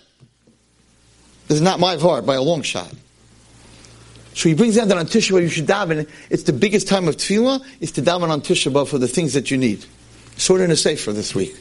[1.48, 2.92] This is not my heart by a long shot.
[4.34, 6.08] So he brings down that on Tisha B'Av you should daven.
[6.30, 9.34] It's the biggest time of tefillah, is to daven on Tisha B'Av for the things
[9.34, 9.84] that you need.
[10.38, 11.56] Sort in a safe for this week.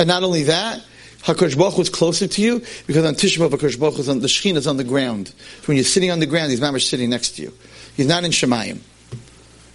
[0.00, 0.82] And not only that,
[1.22, 4.28] HaKadosh Baruch is closer to you because on Tisha B'Av HaKadosh Baruch is on, the
[4.28, 5.28] Shekhinah is on the ground.
[5.28, 7.52] So when you're sitting on the ground, he's mamash sitting next to you.
[7.96, 8.78] He's not in Shemayim.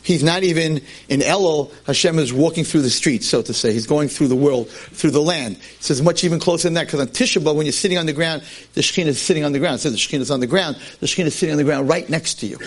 [0.04, 1.72] He's not even in Elul.
[1.86, 3.72] Hashem is walking through the streets, so to say.
[3.72, 5.56] He's going through the world, through the land.
[5.56, 8.06] He says much even closer than that, because on Tisha B'Av, when you're sitting on
[8.06, 9.76] the ground, the Shekhinah is sitting on the ground.
[9.76, 10.78] It says the Shekhinah is on the ground.
[11.00, 12.58] The Shekhinah is sitting on the ground right next to you.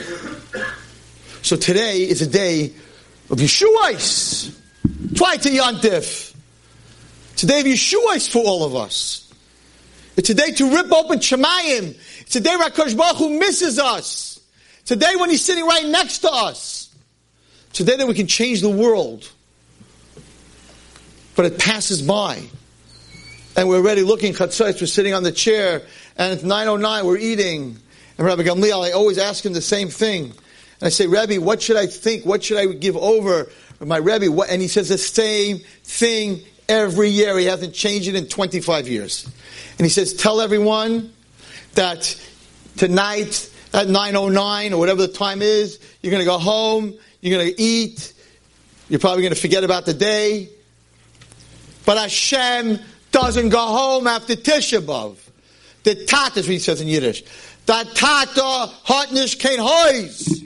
[1.42, 2.72] So today is a day
[3.30, 4.58] of Yeshuais.
[5.14, 6.25] Try to Yantif.
[7.36, 9.30] Today of Yeshuais for all of us.
[10.16, 11.94] It's a day to rip open Shemayim.
[12.22, 14.40] It's a day HaKadosh Baruch Hu misses us.
[14.80, 16.94] It's a day when He's sitting right next to us.
[17.74, 19.30] Today that we can change the world.
[21.34, 22.42] But it passes by.
[23.54, 25.82] And we're already looking, chatzos, we're sitting on the chair,
[26.16, 27.76] and it's 9.09, we're eating.
[28.16, 30.24] And Rabbi Gamliel, I always ask him the same thing.
[30.24, 32.24] And I say, Rabbi, what should I think?
[32.24, 33.50] What should I give over?
[33.80, 34.48] My Rabbi, what?
[34.48, 37.38] and he says the same thing every year.
[37.38, 39.24] He hasn't changed it in 25 years.
[39.78, 41.12] And he says, tell everyone
[41.74, 42.20] that
[42.76, 47.54] tonight at 9.09 or whatever the time is, you're going to go home, you're going
[47.54, 48.12] to eat.
[48.88, 50.48] You're probably going to forget about the day.
[51.84, 52.78] But Hashem
[53.10, 55.16] doesn't go home after Tisha B'Av.
[55.82, 57.22] The tat is what he says in Yiddish.
[57.66, 60.42] The tata hotnish kein hois.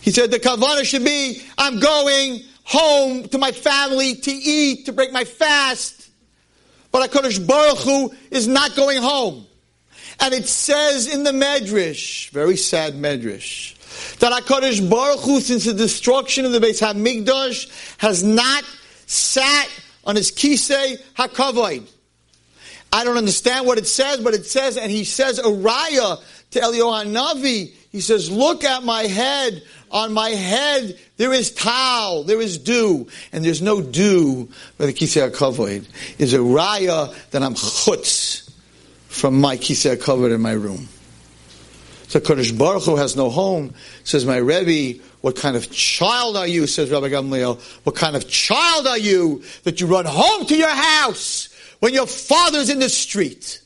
[0.00, 4.92] He said the kavana should be, I'm going home to my family to eat, to
[4.92, 6.10] break my fast.
[6.90, 9.46] But HaKadosh Baruch Hu is not going home.
[10.20, 15.74] And it says in the Medrash, very sad Medrash, that HaKadosh Baruch Hu, since the
[15.74, 18.64] destruction of the Beis HaMikdash, has not
[19.06, 19.68] sat
[20.04, 21.88] on his kisei hakavod.
[22.92, 26.22] I don't understand what it says, but it says, and he says, Araya
[26.52, 29.62] to Eliyahu Navi, he says, look at my head.
[29.94, 34.92] On my head, there is towel, there is dew, and there's no dew by the
[34.92, 35.86] kisei hakavod.
[36.18, 38.50] Is a raya that I'm chutz
[39.06, 40.88] from my kisei hakavod in my room.
[42.08, 43.72] So Kodesh Baruch Hu has no home.
[44.02, 46.66] Says my Rebbe, what kind of child are you?
[46.66, 47.60] Says Rabbi Gamliel.
[47.84, 52.08] What kind of child are you that you run home to your house when your
[52.08, 53.60] father's in the street?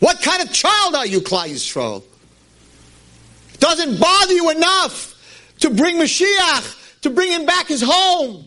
[0.00, 2.02] What kind of child are you, Klal Yisrael?
[3.58, 5.14] Doesn't bother you enough
[5.60, 8.44] to bring Mashiach, to bring him back his home.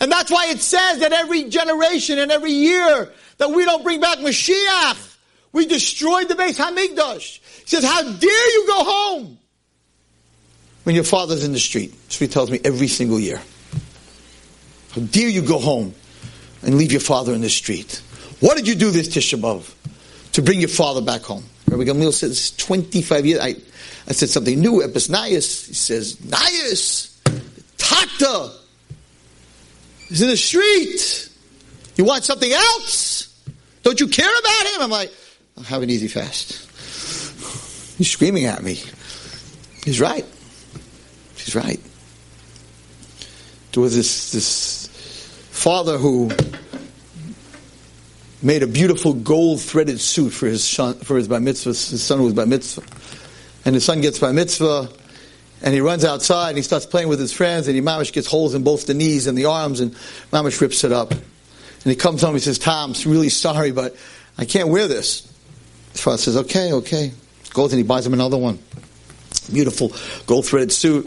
[0.00, 4.00] And that's why it says that every generation and every year that we don't bring
[4.00, 5.16] back Mashiach,
[5.52, 7.40] we destroyed the Beis Hamikdash.
[7.62, 9.38] He says, how dare you go home
[10.82, 11.94] when your father's in the street?
[12.10, 13.40] So he tells me every single year.
[14.92, 15.94] How dare you go home
[16.62, 18.02] and leave your father in the street?
[18.40, 19.72] What did you do this Tisha B'Av
[20.32, 21.44] to bring your father back home?
[21.76, 23.40] Rabbi Gamliel says, 25 years.
[23.40, 23.56] I,
[24.06, 25.66] I said something new, Epis Nayas.
[25.68, 27.18] He says, Nayas,
[27.76, 28.52] Tata,
[30.10, 31.30] is in the street.
[31.96, 33.42] You want something else?
[33.82, 34.82] Don't you care about him?
[34.82, 35.12] I'm like,
[35.56, 36.52] I'll have an easy fast.
[37.98, 38.80] He's screaming at me.
[39.84, 40.24] He's right.
[41.36, 41.80] He's right.
[43.72, 44.88] There was this, this
[45.50, 46.30] father who
[48.44, 51.70] made a beautiful gold threaded suit for his son, for his bar mitzvah.
[51.70, 52.82] His son was bar mitzvah.
[53.64, 54.90] And his son gets bar mitzvah,
[55.62, 58.26] and he runs outside and he starts playing with his friends, and he mamish gets
[58.26, 59.94] holes in both the knees and the arms, and
[60.30, 61.12] mamish rips it up.
[61.12, 63.96] And he comes home, he says, Tom, I'm really sorry, but
[64.36, 65.30] I can't wear this.
[65.92, 67.12] His father says, okay, okay.
[67.52, 68.58] Goes and he buys him another one.
[69.52, 69.92] Beautiful
[70.26, 71.06] gold threaded suit.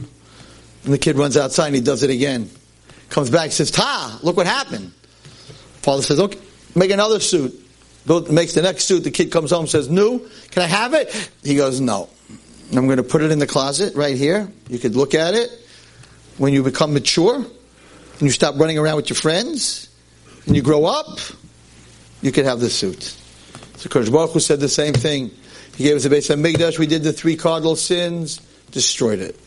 [0.85, 2.49] And the kid runs outside and he does it again.
[3.09, 4.93] Comes back, says, Ta, look what happened.
[5.81, 6.39] Father says, okay,
[6.77, 7.63] make another suit.
[8.07, 9.03] Makes the next suit.
[9.03, 10.19] The kid comes home says, New,
[10.51, 11.31] can I have it?
[11.43, 12.09] He goes, No.
[12.71, 14.49] I'm going to put it in the closet right here.
[14.69, 15.49] You could look at it.
[16.37, 19.89] When you become mature and you stop running around with your friends
[20.45, 21.19] and you grow up,
[22.21, 23.03] you could have this suit.
[23.77, 25.31] So Kodesh Baruch Hu said the same thing.
[25.77, 26.77] He gave us the Beis Hamikdash.
[26.79, 29.39] We did the three cardinal sins, destroyed it.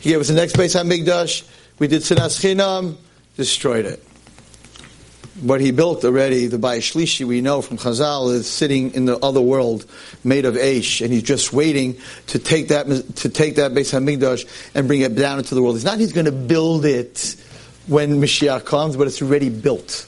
[0.00, 1.46] He gave us the next Beis Hamikdash.
[1.78, 2.96] We did Sinas Chinam,
[3.36, 4.02] destroyed it.
[5.42, 9.18] What he built already, the Bayis Shlishi, we know from Chazal, is sitting in the
[9.18, 9.84] other world,
[10.22, 14.46] made of Aish, and he's just waiting to take that to take that Beis Hamikdash
[14.76, 15.74] and bring it down into the world.
[15.74, 17.36] It's not he's going to build it
[17.88, 20.06] when Mashiach comes, but it's already built.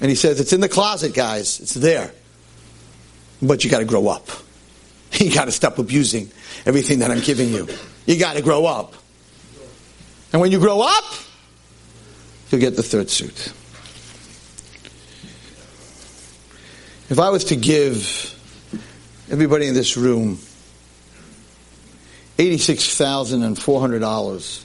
[0.00, 1.60] And he says, it's in the closet, guys.
[1.60, 2.12] It's there.
[3.40, 4.28] But you got to grow up.
[5.14, 6.30] You got to stop abusing
[6.64, 7.68] everything that I'm giving you.
[8.06, 8.94] You got to grow up.
[10.32, 11.04] And when you grow up,
[12.48, 13.52] you'll get the third suit.
[17.10, 18.38] If I was to give
[19.30, 20.38] everybody in this room
[22.38, 24.64] $86,400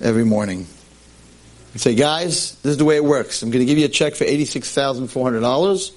[0.00, 0.66] every morning.
[1.72, 3.42] And say, guys, this is the way it works.
[3.42, 5.92] I'm going to give you a check for $86,400,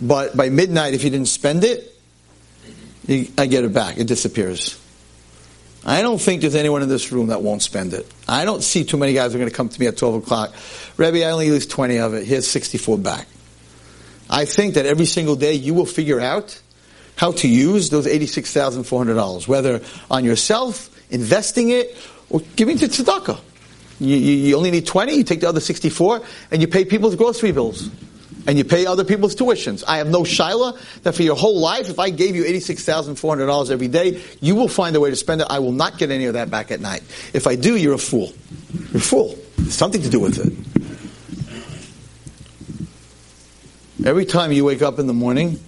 [0.00, 1.88] but by midnight, if you didn't spend it,
[3.06, 3.98] you, I get it back.
[3.98, 4.78] It disappears.
[5.84, 8.06] I don't think there's anyone in this room that won't spend it.
[8.28, 10.22] I don't see too many guys who are going to come to me at 12
[10.22, 10.54] o'clock.
[10.96, 12.24] Rebbe, I only use 20 of it.
[12.24, 13.26] Here's 64 back.
[14.32, 16.58] I think that every single day you will figure out
[17.16, 21.94] how to use those $86,400, whether on yourself, investing it,
[22.30, 23.38] or giving it to tzedakah.
[24.00, 27.14] You, you, you, only need 20, you take the other 64, and you pay people's
[27.14, 27.90] grocery bills.
[28.44, 29.84] And you pay other people's tuitions.
[29.86, 33.86] I have no shaila that for your whole life, if I gave you $86,400 every
[33.86, 35.46] day, you will find a way to spend it.
[35.48, 37.02] I will not get any of that back at night.
[37.34, 38.32] If I do, you're a fool.
[38.90, 39.38] You're a fool.
[39.58, 40.91] There's something to do with it.
[44.04, 45.60] Every time you wake up in the morning,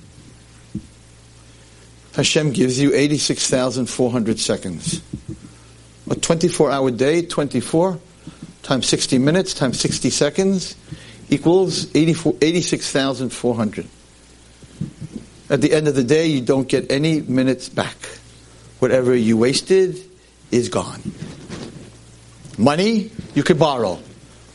[2.17, 5.01] Hashem gives you 86,400 seconds.
[6.11, 8.01] A 24 hour day, 24
[8.65, 10.75] times 60 minutes times 60 seconds
[11.29, 13.87] equals 86,400.
[15.51, 17.97] At the end of the day, you don't get any minutes back.
[18.81, 19.97] Whatever you wasted
[20.51, 21.01] is gone.
[22.59, 24.01] Money, you could borrow.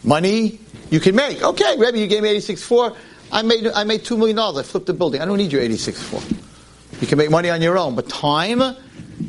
[0.04, 1.42] Money, you can make.
[1.42, 2.98] Okay, Rebbe, you gave me 86.4.
[3.32, 4.40] I made, I made $2 million.
[4.40, 5.22] I flipped the building.
[5.22, 7.02] I don't need your 86.4.
[7.02, 8.62] You can make money on your own, but time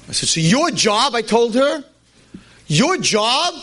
[0.09, 1.85] I said, so your job, I told her,
[2.67, 3.55] your job,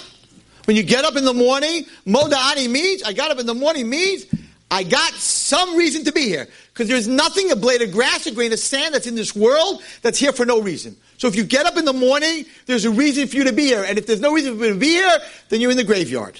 [0.71, 3.53] when you get up in the morning, Modeh Ani means, I got up in the
[3.53, 4.25] morning means,
[4.71, 6.47] I got some reason to be here.
[6.71, 9.84] Because there's nothing, a blade of grass, a grain of sand that's in this world
[10.01, 10.95] that's here for no reason.
[11.17, 13.65] So if you get up in the morning, there's a reason for you to be
[13.65, 13.84] here.
[13.86, 15.17] And if there's no reason for you to be here,
[15.49, 16.39] then you're in the graveyard.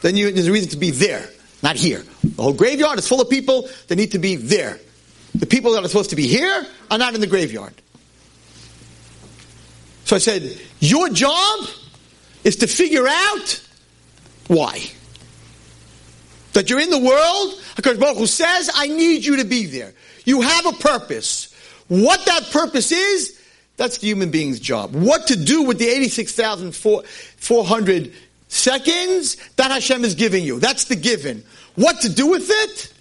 [0.00, 1.28] Then you, there's a reason to be there,
[1.62, 2.02] not here.
[2.22, 4.80] The whole graveyard is full of people that need to be there.
[5.34, 7.74] The people that are supposed to be here are not in the graveyard.
[10.06, 11.68] So I said, your job
[12.44, 13.62] is to figure out
[14.46, 14.82] why
[16.52, 19.92] that you're in the world, because Baruch says, I need you to be there.
[20.24, 21.52] You have a purpose.
[21.88, 23.40] What that purpose is,
[23.76, 24.94] that's the human being's job.
[24.94, 28.12] What to do with the 86,400
[28.48, 30.60] seconds, that Hashem is giving you.
[30.60, 31.42] That's the given.
[31.74, 32.92] What to do with it,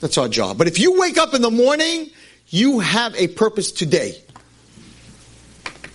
[0.00, 0.58] that's our job.
[0.58, 2.10] But if you wake up in the morning,
[2.48, 4.22] you have a purpose today.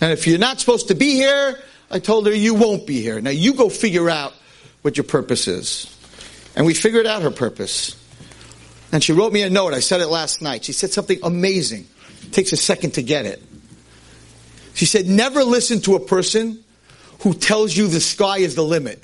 [0.00, 1.60] And if you're not supposed to be here,
[1.94, 3.20] I told her you won't be here.
[3.20, 4.34] Now you go figure out
[4.82, 5.96] what your purpose is.
[6.56, 7.96] And we figured out her purpose.
[8.90, 9.74] And she wrote me a note.
[9.74, 10.64] I said it last night.
[10.64, 11.86] She said something amazing.
[12.22, 13.40] It takes a second to get it.
[14.74, 16.64] She said, never listen to a person
[17.20, 19.00] who tells you the sky is the limit.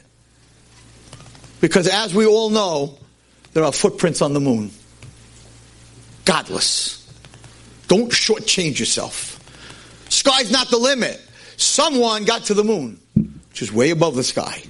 [1.61, 2.98] Because as we all know,
[3.53, 4.72] there are footprints on the moon.
[6.24, 7.07] Godless.
[7.86, 9.36] Don't shortchange yourself.
[10.09, 11.20] Sky's not the limit.
[11.61, 12.98] Someone got to the moon,
[13.50, 14.62] which is way above the sky.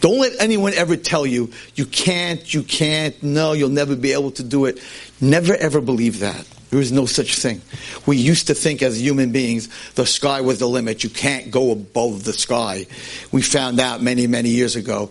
[0.00, 4.32] Don't let anyone ever tell you, you can't, you can't, no, you'll never be able
[4.32, 4.82] to do it.
[5.20, 6.44] Never ever believe that.
[6.70, 7.60] There is no such thing.
[8.04, 11.04] We used to think as human beings, the sky was the limit.
[11.04, 12.86] You can't go above the sky.
[13.30, 15.10] We found out many, many years ago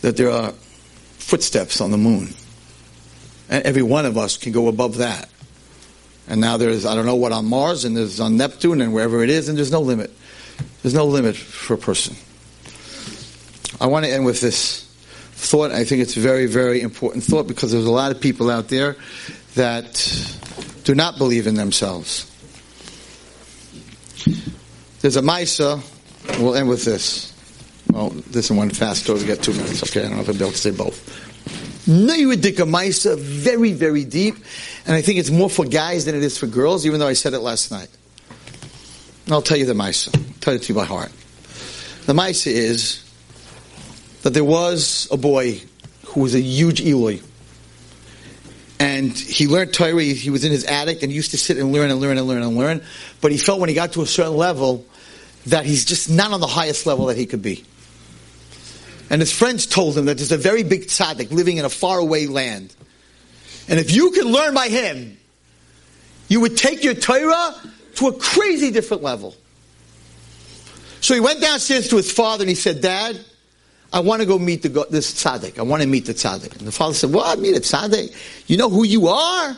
[0.00, 0.52] that there are
[1.18, 2.28] footsteps on the moon.
[3.50, 5.28] And every one of us can go above that.
[6.30, 9.22] And now there's, I don't know what on Mars, and there's on Neptune, and wherever
[9.24, 10.12] it is, and there's no limit.
[10.82, 12.14] There's no limit for a person.
[13.80, 14.84] I want to end with this
[15.32, 15.72] thought.
[15.72, 18.68] I think it's a very, very important thought because there's a lot of people out
[18.68, 18.96] there
[19.56, 20.38] that
[20.84, 22.30] do not believe in themselves.
[25.00, 25.82] There's a Maisa,
[26.38, 27.34] we'll end with this.
[27.90, 30.00] Well, this is one fast story, we get two minutes, okay?
[30.00, 31.29] I don't know if I'll be able to say both.
[31.86, 34.36] Neuradika Maisa, very, very deep,
[34.86, 37.14] and I think it's more for guys than it is for girls, even though I
[37.14, 37.88] said it last night.
[39.24, 40.14] And I'll tell you the Maisa.
[40.16, 41.10] I'll tell it to you by heart.
[42.06, 43.04] The Maisa is
[44.22, 45.60] that there was a boy
[46.06, 47.22] who was a huge illui.
[48.78, 51.90] And he learned Torah, he was in his attic and used to sit and learn
[51.90, 52.82] and learn and learn and learn.
[53.20, 54.86] But he felt when he got to a certain level
[55.46, 57.64] that he's just not on the highest level that he could be.
[59.10, 62.26] And his friends told him that there's a very big tzaddik living in a faraway
[62.26, 62.74] land.
[63.68, 65.18] And if you could learn by him,
[66.28, 67.54] you would take your Torah
[67.96, 69.34] to a crazy different level.
[71.00, 73.18] So he went downstairs to his father and he said, Dad,
[73.92, 75.58] I want to go meet the, this tzaddik.
[75.58, 76.56] I want to meet the tzaddik.
[76.58, 77.38] And the father said, What?
[77.40, 78.14] Meet a tzaddik?
[78.46, 79.56] You know who you are?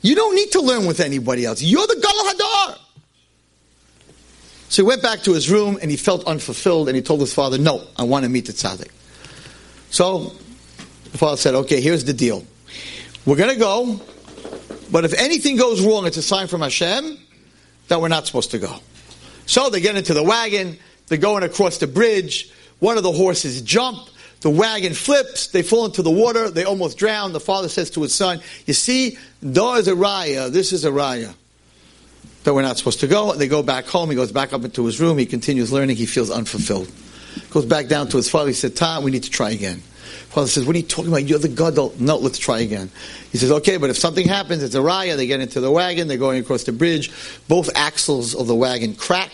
[0.00, 1.60] You don't need to learn with anybody else.
[1.60, 2.78] You're the Gadol Hador.
[4.70, 7.34] So he went back to his room and he felt unfulfilled and he told his
[7.34, 8.88] father, No, I want to meet the tzaddik.
[9.90, 10.32] So
[11.10, 12.44] the father said, Okay, here's the deal.
[13.26, 14.00] We're going to go,
[14.92, 17.18] but if anything goes wrong, it's a sign from Hashem
[17.88, 18.76] that we're not supposed to go.
[19.44, 22.52] So they get into the wagon, they're going across the bridge.
[22.78, 24.08] One of the horses jump,
[24.40, 27.32] the wagon flips, they fall into the water, they almost drown.
[27.32, 30.90] The father says to his son, You see, there is a raya, this is a
[30.90, 31.34] raya.
[32.44, 33.34] That we're not supposed to go.
[33.34, 36.06] They go back home, he goes back up into his room, he continues learning, he
[36.06, 36.90] feels unfulfilled.
[37.50, 39.82] Goes back down to his father, he said, Tom, we need to try again.
[40.30, 41.24] Father says, What are you talking about?
[41.24, 41.92] You're the gadol.
[41.98, 42.90] No, let's try again.
[43.32, 45.16] He says, Okay, but if something happens, it's a raya.
[45.16, 47.10] They get into the wagon, they're going across the bridge.
[47.48, 49.30] Both axles of the wagon crack,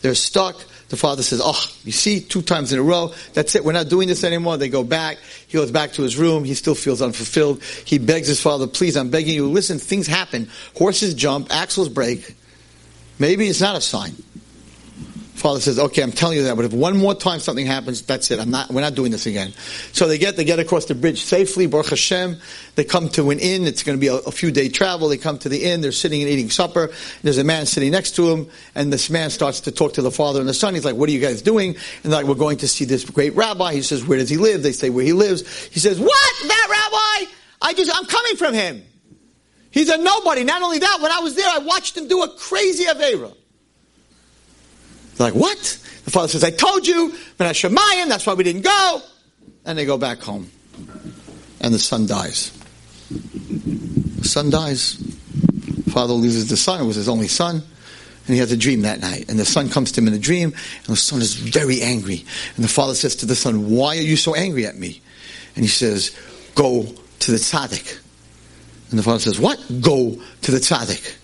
[0.00, 0.56] they're stuck.
[0.88, 3.90] The father says, Oh, you see, two times in a row, that's it, we're not
[3.90, 4.56] doing this anymore.
[4.56, 5.18] They go back.
[5.46, 6.44] He goes back to his room.
[6.44, 7.62] He still feels unfulfilled.
[7.84, 10.48] He begs his father, Please, I'm begging you, listen, things happen.
[10.76, 12.34] Horses jump, axles break.
[13.18, 14.14] Maybe it's not a sign.
[15.38, 18.30] Father says, "Okay, I'm telling you that, but if one more time something happens, that's
[18.32, 18.40] it.
[18.40, 18.70] I'm not.
[18.70, 19.54] We're not doing this again."
[19.92, 21.66] So they get they get across the bridge safely.
[21.66, 22.36] Baruch Hashem.
[22.74, 23.66] They come to an inn.
[23.66, 25.08] It's going to be a, a few day travel.
[25.08, 25.80] They come to the inn.
[25.80, 26.90] They're sitting and eating supper.
[27.22, 30.10] There's a man sitting next to him, and this man starts to talk to the
[30.10, 30.74] father and the son.
[30.74, 33.04] He's like, "What are you guys doing?" And they're like, "We're going to see this
[33.04, 36.00] great rabbi." He says, "Where does he live?" They say, "Where he lives." He says,
[36.00, 36.34] "What?
[36.48, 37.32] That rabbi?
[37.62, 38.82] I just I'm coming from him.
[39.78, 40.44] He's a nobody.
[40.44, 43.32] Not only that, when I was there, I watched him do a crazy avera."
[45.16, 48.42] They're like, "What?" The father says, I told you, but I Shemayim, that's why we
[48.42, 49.02] didn't go.
[49.66, 50.50] And they go back home.
[51.60, 52.50] And the son dies.
[53.10, 54.94] The son dies.
[55.90, 57.56] Father loses the son, it was his only son.
[57.56, 59.28] And he has a dream that night.
[59.28, 60.54] And the son comes to him in a dream,
[60.86, 62.24] and the son is very angry.
[62.56, 65.02] And the father says to the son, Why are you so angry at me?
[65.56, 66.16] And he says,
[66.54, 66.84] Go
[67.18, 67.98] to the tzaddik.
[68.90, 69.58] And the father says, What?
[69.80, 71.16] Go to the tzaddik.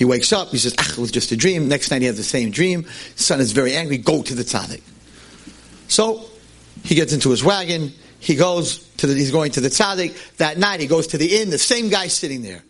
[0.00, 1.68] He wakes up, he says, ah, it was just a dream.
[1.68, 2.86] Next night he has the same dream.
[3.16, 4.80] Son is very angry, go to the tzaddik.
[5.88, 6.24] So
[6.82, 10.36] he gets into his wagon, he goes to the, he's going to the tzaddik.
[10.38, 12.62] That night he goes to the inn, the same guy sitting there.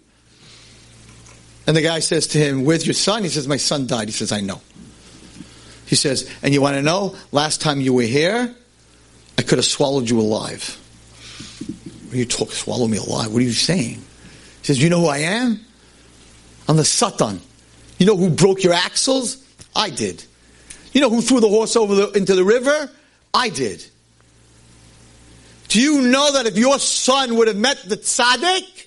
[1.68, 3.22] And the guy says to him, Where's your son?
[3.22, 4.08] He says, My son died.
[4.08, 4.61] He says, I know.
[5.86, 7.14] He says, And you want to know?
[7.30, 8.52] Last time you were here,
[9.38, 10.76] I could have swallowed you alive.
[12.12, 13.32] You talk, swallow me alive?
[13.32, 13.94] What are you saying?
[14.61, 15.61] He says, You know who I am?
[16.68, 17.40] I'm the Satan.
[17.98, 19.44] You know who broke your axles?
[19.74, 20.24] I did.
[20.92, 22.90] You know who threw the horse over the, into the river?
[23.32, 23.84] I did.
[25.68, 28.86] Do you know that if your son would have met the tzaddik,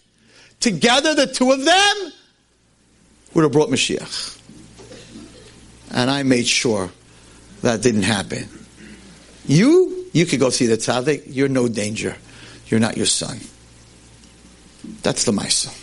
[0.59, 2.11] together the two of them,
[3.33, 4.39] would have brought Mashiach?
[5.91, 6.91] And I made sure
[7.61, 8.49] that didn't happen.
[9.45, 11.23] You, you could go see the tzaddik.
[11.27, 12.17] You're no danger.
[12.67, 13.39] You're not your son.
[15.01, 15.79] That's the Maisa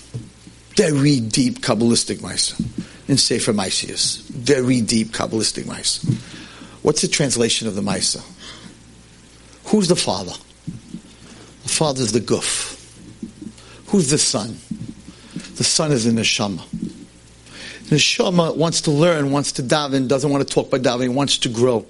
[0.80, 2.58] very deep Kabbalistic Maisa
[3.06, 4.22] in Sefer Maisios.
[4.28, 6.10] Very deep Kabbalistic Maisa.
[6.80, 8.24] What's the translation of the Maisa?
[9.66, 10.32] Who's the father?
[11.64, 12.78] The father is the guf.
[13.88, 14.56] Who's the son?
[15.56, 16.64] The son is in the neshama.
[17.90, 21.36] The neshama wants to learn, wants to daven, doesn't want to talk about davening, wants
[21.38, 21.84] to grow.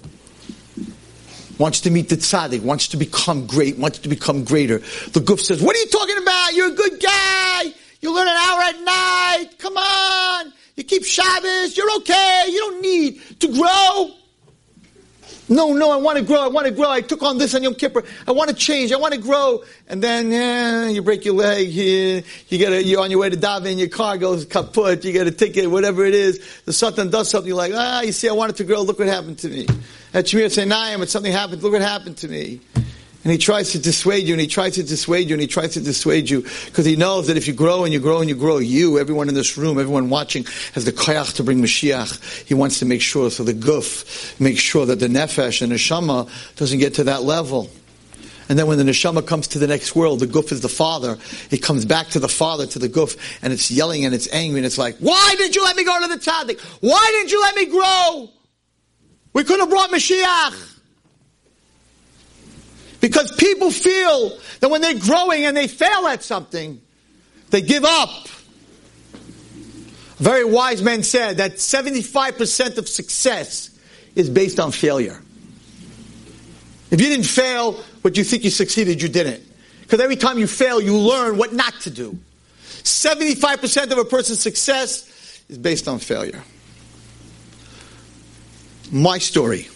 [1.61, 4.79] Wants to meet the tzaddik, wants to become great, wants to become greater.
[4.79, 6.55] The guf says, What are you talking about?
[6.55, 7.65] You're a good guy.
[8.01, 9.59] You learn an hour at night.
[9.59, 10.55] Come on.
[10.77, 11.77] You keep Shabbos.
[11.77, 12.45] You're okay.
[12.49, 14.11] You don't need to grow.
[15.51, 16.41] No, no, I want to grow.
[16.41, 16.89] I want to grow.
[16.89, 18.05] I took on this on Yom Kippur.
[18.27, 18.91] I want to change.
[18.91, 19.63] I want to grow.
[19.87, 21.69] And then, you break your leg.
[21.69, 23.77] You, you get a, you're on your way to daven.
[23.77, 25.05] Your car goes kaput.
[25.05, 26.63] You get a ticket, whatever it is.
[26.65, 27.49] The Satan does something.
[27.49, 28.81] You're like, ah, you see, I wanted to grow.
[28.81, 29.67] Look what happened to me.
[30.13, 32.61] At Shemir Sinayim, when something happened, look what happened to me.
[33.23, 35.75] And he tries to dissuade you, and he tries to dissuade you, and he tries
[35.75, 38.35] to dissuade you, because he knows that if you grow and you grow and you
[38.35, 42.47] grow, you, everyone in this room, everyone watching, has the koyach to bring Mashiach.
[42.47, 45.77] He wants to make sure, so the guf, makes sure that the nefesh and the
[45.77, 47.71] neshama doesn't get to that level.
[48.49, 51.19] And then when the neshama comes to the next world, the guf is the father.
[51.51, 54.59] It comes back to the father, to the guf, and it's yelling and it's angry,
[54.59, 56.59] and it's like, why did you let me go to the tzaddik?
[56.81, 58.31] Why didn't you let me grow?
[59.33, 60.79] We could have brought Mashiach.
[63.01, 66.81] Because people feel that when they're growing and they fail at something,
[67.49, 68.27] they give up.
[70.19, 73.71] A very wise man said that 75% of success
[74.15, 75.23] is based on failure.
[76.91, 79.43] If you didn't fail, but you think you succeeded, you didn't.
[79.83, 82.19] Because every time you fail, you learn what not to do.
[82.83, 86.43] 75% of a person's success is based on failure.
[88.93, 89.69] My story.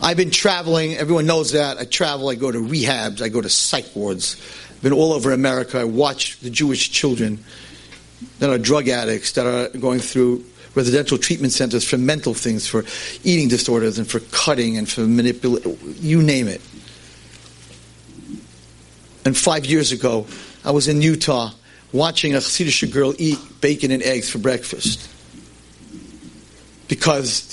[0.00, 0.94] I've been traveling.
[0.94, 1.76] Everyone knows that.
[1.76, 2.30] I travel.
[2.30, 3.20] I go to rehabs.
[3.20, 4.36] I go to psych wards.
[4.70, 5.78] I've been all over America.
[5.78, 7.44] I watch the Jewish children
[8.38, 12.84] that are drug addicts, that are going through residential treatment centers for mental things, for
[13.22, 15.76] eating disorders, and for cutting, and for manipulating.
[15.98, 16.62] You name it.
[19.26, 20.26] And five years ago,
[20.64, 21.50] I was in Utah
[21.92, 25.08] watching a Hasidic girl eat bacon and eggs for breakfast.
[26.90, 27.48] Because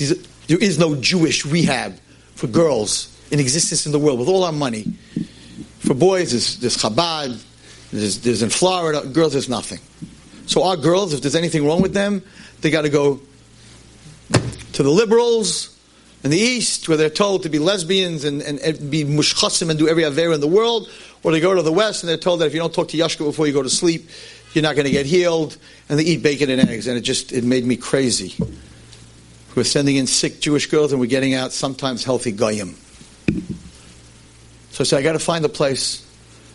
[0.48, 1.98] there is no Jewish rehab
[2.36, 4.86] for girls in existence in the world with all our money.
[5.80, 7.44] For boys, there's, there's Chabad,
[7.92, 9.80] there's, there's in Florida, girls, there's nothing.
[10.48, 12.24] So our girls, if there's anything wrong with them,
[12.62, 13.22] they got to go
[14.74, 15.78] to the liberals
[16.24, 19.78] in the East, where they're told to be lesbians and, and, and be mushchasim and
[19.78, 20.90] do every aver in the world,
[21.22, 22.98] or they go to the West and they're told that if you don't talk to
[22.98, 24.10] Yashka before you go to sleep,
[24.54, 25.58] you're not going to get healed,
[25.90, 28.36] and they eat bacon and eggs, and it just it made me crazy.
[29.58, 32.76] We're sending in sick Jewish girls and we're getting out sometimes healthy goyim.
[34.70, 36.06] So I said, I got to find a place.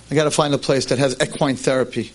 [0.09, 2.12] I got to find a place that has equine therapy.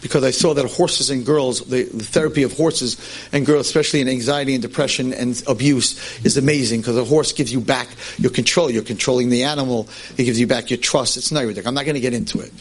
[0.00, 2.96] Because I saw that horses and girls, the, the, therapy of horses
[3.30, 6.80] and girls, especially in anxiety and depression and abuse, is amazing.
[6.80, 8.70] Because a horse gives you back your control.
[8.70, 9.86] You're controlling the animal.
[10.16, 11.18] It gives you back your trust.
[11.18, 11.66] It's not ridiculous.
[11.66, 12.52] I'm not going to get into it.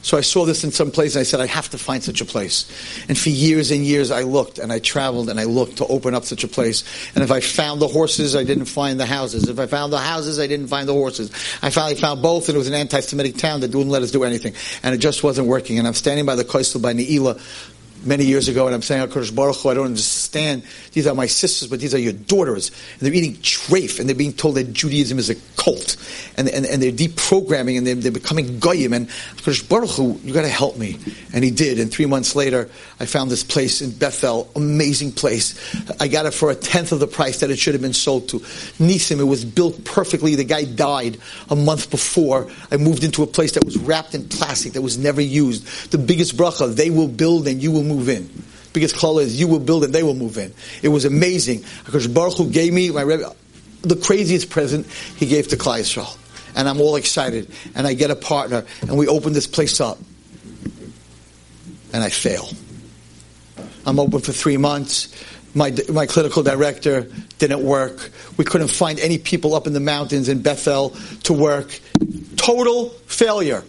[0.00, 2.20] So I saw this in some place and I said, I have to find such
[2.20, 2.66] a place.
[3.08, 6.14] And for years and years I looked and I traveled and I looked to open
[6.14, 6.84] up such a place.
[7.14, 9.48] And if I found the horses, I didn't find the houses.
[9.48, 11.30] If I found the houses, I didn't find the horses.
[11.62, 14.22] I finally found both and it was an anti-Semitic town that wouldn't let us do
[14.22, 14.54] anything.
[14.84, 15.78] And it just wasn't working.
[15.78, 17.40] And I'm standing by the Kotel by Ne'ilah
[18.04, 20.62] many years ago, and I'm saying, HaKadosh Baruch Hu, I don't understand.
[20.92, 22.70] These are my sisters, but these are your daughters.
[22.92, 25.96] And they're eating treif, and they're being told that Judaism is a cult.
[26.36, 28.92] And, and, and they're deprogramming, and they're, they're becoming goyim.
[28.92, 30.98] And HaKadosh Baruch Hu, you got to help me.
[31.32, 31.80] And he did.
[31.80, 32.70] And three months later,
[33.00, 35.54] I found this place in Bethel, amazing place.
[36.00, 38.28] I got it for a tenth of the price that it should have been sold
[38.30, 38.38] to.
[38.78, 40.34] Nisim, it was built perfectly.
[40.34, 41.18] The guy died
[41.50, 42.48] a month before.
[42.70, 45.90] I moved into a place that was wrapped in plastic, that was never used.
[45.90, 48.30] The biggest bracha, they will build and you will move in.
[48.72, 50.52] Biggest call is you will build and they will move in.
[50.82, 51.64] It was amazing.
[51.84, 53.04] Because Baruch Hu gave me my
[53.82, 54.86] the craziest present
[55.16, 56.16] he gave to Klal Yisrael.
[56.56, 57.50] And I'm all excited.
[57.74, 59.98] And I get a partner and we open this place up.
[61.92, 62.48] And I fail.
[63.86, 65.14] I'm open for three months.
[65.54, 67.08] My, my clinical director
[67.38, 68.10] didn't work.
[68.36, 70.90] We couldn't find any people up in the mountains in Bethel
[71.24, 71.80] to work.
[72.36, 73.62] Total failure.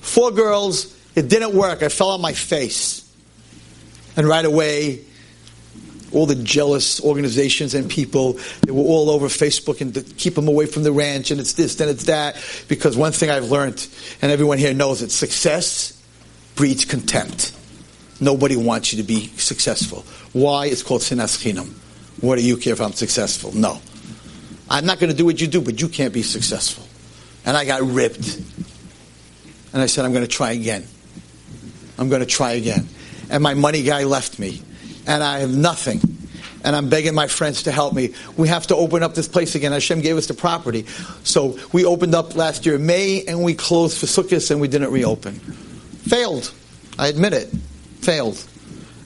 [0.00, 1.82] Four girls, it didn't work.
[1.82, 3.01] I fell on my face.
[4.16, 5.04] And right away,
[6.12, 10.48] all the jealous organizations and people, they were all over Facebook and to keep them
[10.48, 12.36] away from the ranch and it's this and it's that.
[12.68, 13.86] Because one thing I've learned,
[14.20, 15.98] and everyone here knows it, success
[16.54, 17.56] breeds contempt.
[18.20, 20.04] Nobody wants you to be successful.
[20.32, 20.66] Why?
[20.66, 21.72] It's called sinas chinam.
[22.20, 23.52] What do you care if I'm successful?
[23.52, 23.80] No.
[24.70, 26.86] I'm not going to do what you do, but you can't be successful.
[27.44, 28.36] And I got ripped.
[29.72, 30.86] And I said, I'm going to try again.
[31.98, 32.86] I'm going to try again
[33.30, 34.62] and my money guy left me,
[35.06, 36.00] and I have nothing.
[36.64, 38.14] And I'm begging my friends to help me.
[38.36, 39.72] We have to open up this place again.
[39.72, 40.86] Hashem gave us the property.
[41.24, 44.68] So we opened up last year in May, and we closed for Sukkot, and we
[44.68, 45.34] didn't reopen.
[45.34, 46.52] Failed.
[47.00, 47.48] I admit it.
[48.00, 48.44] Failed.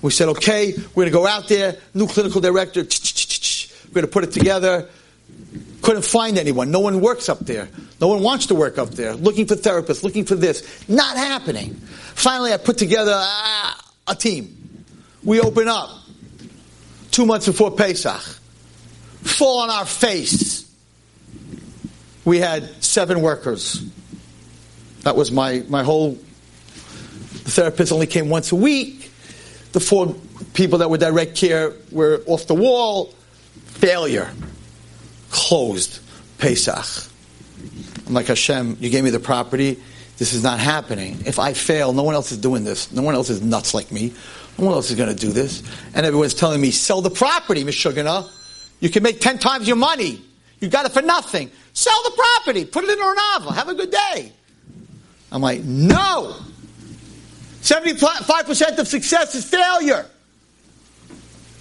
[0.03, 4.13] We said, okay, we're going to go out there, new clinical director, we're going to
[4.13, 4.89] put it together.
[5.83, 6.71] Couldn't find anyone.
[6.71, 7.69] No one works up there.
[8.01, 9.15] No one wants to work up there.
[9.15, 10.89] Looking for therapists, looking for this.
[10.89, 11.75] Not happening.
[12.15, 14.85] Finally, I put together, ah, a team.
[15.23, 15.91] We open up
[17.11, 18.21] two months before Pesach,
[19.23, 20.71] fall on our face.
[22.25, 23.83] We had seven workers.
[25.03, 26.13] That was my, my whole.
[26.13, 29.11] The therapist only came once a week.
[29.73, 30.15] The four
[30.55, 33.15] people that were direct care were off the wall.
[33.65, 34.31] Failure.
[35.31, 36.01] Closed.
[36.39, 37.11] Pesach.
[38.07, 39.81] I'm like, Hashem, you gave me the property.
[40.19, 41.19] This is not happening.
[41.27, 42.91] If I fail, no one else is doing this.
[42.91, 44.15] No one else is nuts like me.
[44.59, 45.63] No one else is going to do this.
[45.95, 48.31] And everyone's telling me, sell the property, Mishugana.
[48.81, 50.23] You can make 10 times your money.
[50.61, 51.51] You got it for nothing.
[51.75, 52.65] Sell the property.
[52.65, 53.53] Put it in a novel.
[53.53, 54.33] Have a good day.
[55.31, 56.37] I'm like, no.
[57.61, 60.07] 75% of success is failure.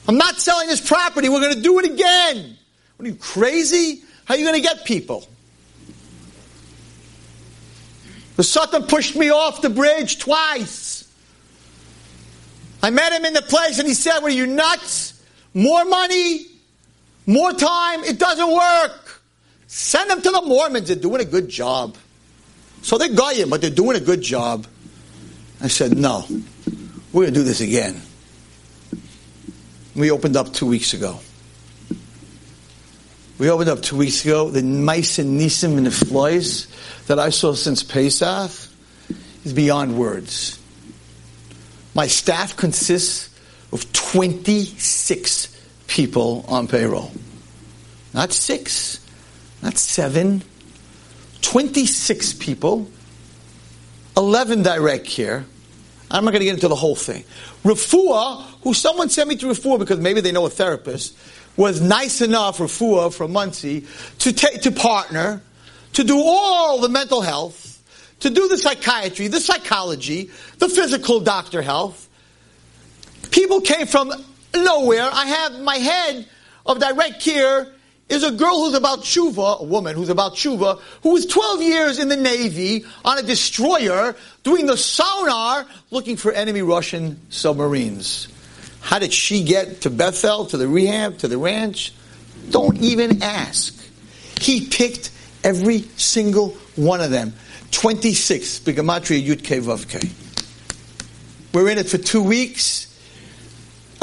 [0.08, 1.28] I'm not selling this property.
[1.30, 2.58] We're going to do it again.
[2.96, 4.04] What are you, crazy?
[4.26, 5.28] How are you going to get people?
[8.36, 11.10] The Satan pushed me off the bridge twice.
[12.84, 15.24] I met him in the place and he said, Were you nuts?
[15.54, 16.46] More money?
[17.26, 18.04] More time?
[18.04, 19.22] It doesn't work.
[19.68, 20.88] Send them to the Mormons.
[20.88, 21.98] They're doing a good job.
[22.82, 24.68] So they got you, but they're doing a good job.
[25.62, 26.26] I said, No,
[27.12, 28.02] we're going to do this again.
[29.96, 31.20] We opened up two weeks ago.
[33.38, 34.50] We opened up two weeks ago.
[34.50, 36.68] The mice and nisim and the flies
[37.08, 38.52] that I saw since Pesach
[39.44, 40.60] is beyond words.
[41.94, 43.30] My staff consists
[43.72, 47.12] of 26 people on payroll.
[48.14, 49.06] Not six,
[49.62, 50.42] not seven,
[51.42, 52.90] 26 people,
[54.16, 55.46] 11 direct care.
[56.10, 57.26] I'm not going to get into the whole thing.
[57.64, 61.18] Refuah, who someone sent me to Refuah because maybe they know a therapist,
[61.58, 63.86] was nice enough, Refuah from Monsey,
[64.20, 65.42] to, take, to partner,
[65.94, 67.82] to do all the mental health,
[68.22, 70.30] to do the psychiatry, the psychology,
[70.60, 72.10] the physical doctor health.
[73.32, 74.12] People came from
[74.54, 75.10] nowhere.
[75.12, 76.28] I have my head
[76.66, 77.72] of direct care
[78.08, 82.00] is a girl who's about tshuva, a woman who's about tshuva, who was 12 years
[82.00, 88.28] in the Navy on a destroyer doing the sonar looking for enemy Russian submarines.
[88.86, 91.92] How did she get to Bethel, to the rehab, to the ranch?
[92.52, 93.76] Don't even ask.
[94.40, 95.10] He picked
[95.44, 97.34] every single one of them.
[97.72, 100.14] 26, Bigamatria Yud
[101.52, 102.96] We're in it for two weeks.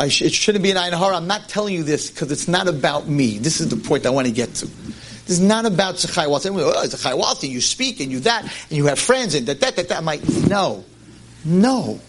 [0.08, 3.06] Sh- it shouldn't be an Ein I'm not telling you this because it's not about
[3.06, 3.38] me.
[3.38, 4.66] This is the point I want to get to.
[4.66, 6.26] This is not about Zechai.
[6.26, 9.98] Oh, you speak and you that, and you have friends and that, that, that, that.
[9.98, 10.84] I'm like, no.
[11.44, 12.00] No.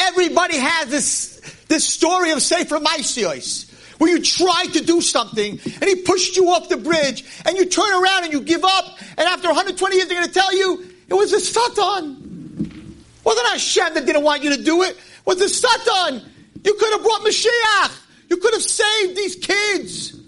[0.00, 5.84] Everybody has this, this story of Sefer Maisios, where you tried to do something and
[5.84, 9.20] he pushed you off the bridge and you turn around and you give up and
[9.20, 12.96] after 120 years they're going to tell you it was a Satan.
[13.24, 14.96] Wasn't Hashem that didn't want you to do it?
[15.24, 16.22] Was the Satan?
[16.64, 18.02] You could have brought Mashiach.
[18.28, 20.18] You could have saved these kids.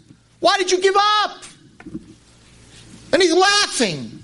[0.40, 1.44] Why did you give up?
[3.12, 4.22] And he's laughing.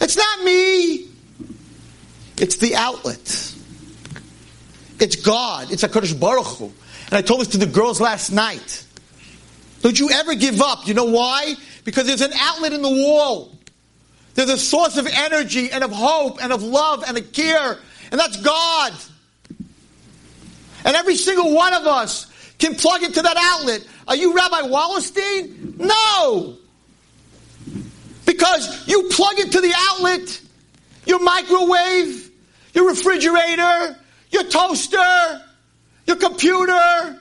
[0.00, 1.08] It's not me.
[2.38, 3.51] It's the outlet.
[5.02, 5.72] It's God.
[5.72, 6.66] It's HaKadosh Baruch Hu.
[6.66, 8.86] And I told this to the girls last night.
[9.80, 10.86] Don't you ever give up.
[10.86, 11.54] You know why?
[11.82, 13.52] Because there's an outlet in the wall.
[14.34, 17.78] There's a source of energy and of hope and of love and of care.
[18.12, 18.92] And that's God.
[20.84, 22.30] And every single one of us
[22.60, 23.84] can plug into that outlet.
[24.06, 25.78] Are you Rabbi Wallerstein?
[25.78, 26.58] No.
[28.24, 30.40] Because you plug into the outlet,
[31.06, 32.30] your microwave,
[32.72, 33.96] your refrigerator,
[34.32, 35.42] your toaster,
[36.06, 37.18] your computer.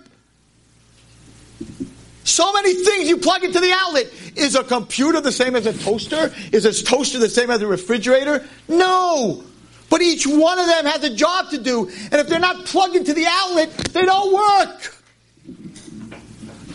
[2.24, 4.12] So many things you plug into the outlet.
[4.36, 6.34] Is a computer the same as a toaster?
[6.52, 8.46] Is a toaster the same as a refrigerator?
[8.68, 9.44] No.
[9.90, 11.90] But each one of them has a job to do.
[11.90, 14.96] And if they're not plugged into the outlet, they don't work.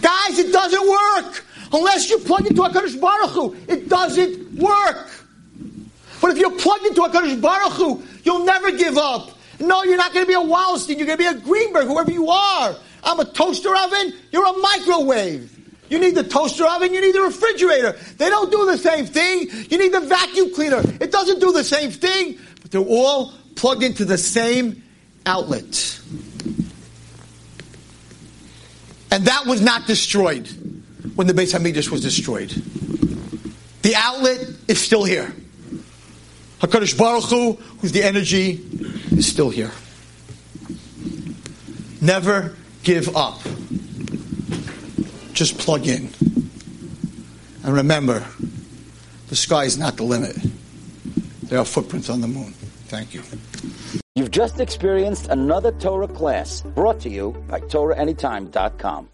[0.03, 1.45] Guys, it doesn't work.
[1.73, 5.09] Unless you plug into HaKadosh Baruch Hu, it doesn't work.
[6.21, 9.36] But if you're plugged into HaKadosh Baruch Hu, you'll never give up.
[9.61, 10.99] No, you're not going to be a Wallerstein.
[10.99, 12.77] You're going to be a Greenberg, whoever you are.
[13.05, 14.15] I'm a toaster oven.
[14.31, 15.53] You're a microwave.
[15.89, 16.93] You need the toaster oven.
[16.93, 17.97] You need the refrigerator.
[18.19, 19.49] They don't do the same thing.
[19.71, 20.83] You need the vacuum cleaner.
[21.01, 22.39] It doesn't do the same thing.
[22.63, 24.83] But they're all plugged into the same
[25.25, 26.01] outlet.
[29.11, 30.49] And that was not destroyed
[31.15, 32.51] when the Beis Hamikdash was destroyed.
[33.83, 35.33] The outlet is still here.
[36.61, 38.61] Hakadosh Baruch Hu, who's the energy,
[39.11, 39.73] is still here.
[42.01, 43.41] Never give up.
[45.33, 46.09] Just plug in.
[47.63, 48.25] And remember,
[49.29, 50.37] the sky is not the limit.
[51.43, 52.53] There are footprints on the moon.
[52.89, 53.23] Thank you.
[54.15, 59.05] You've just experienced another Torah class brought to you by TorahAnytime.com.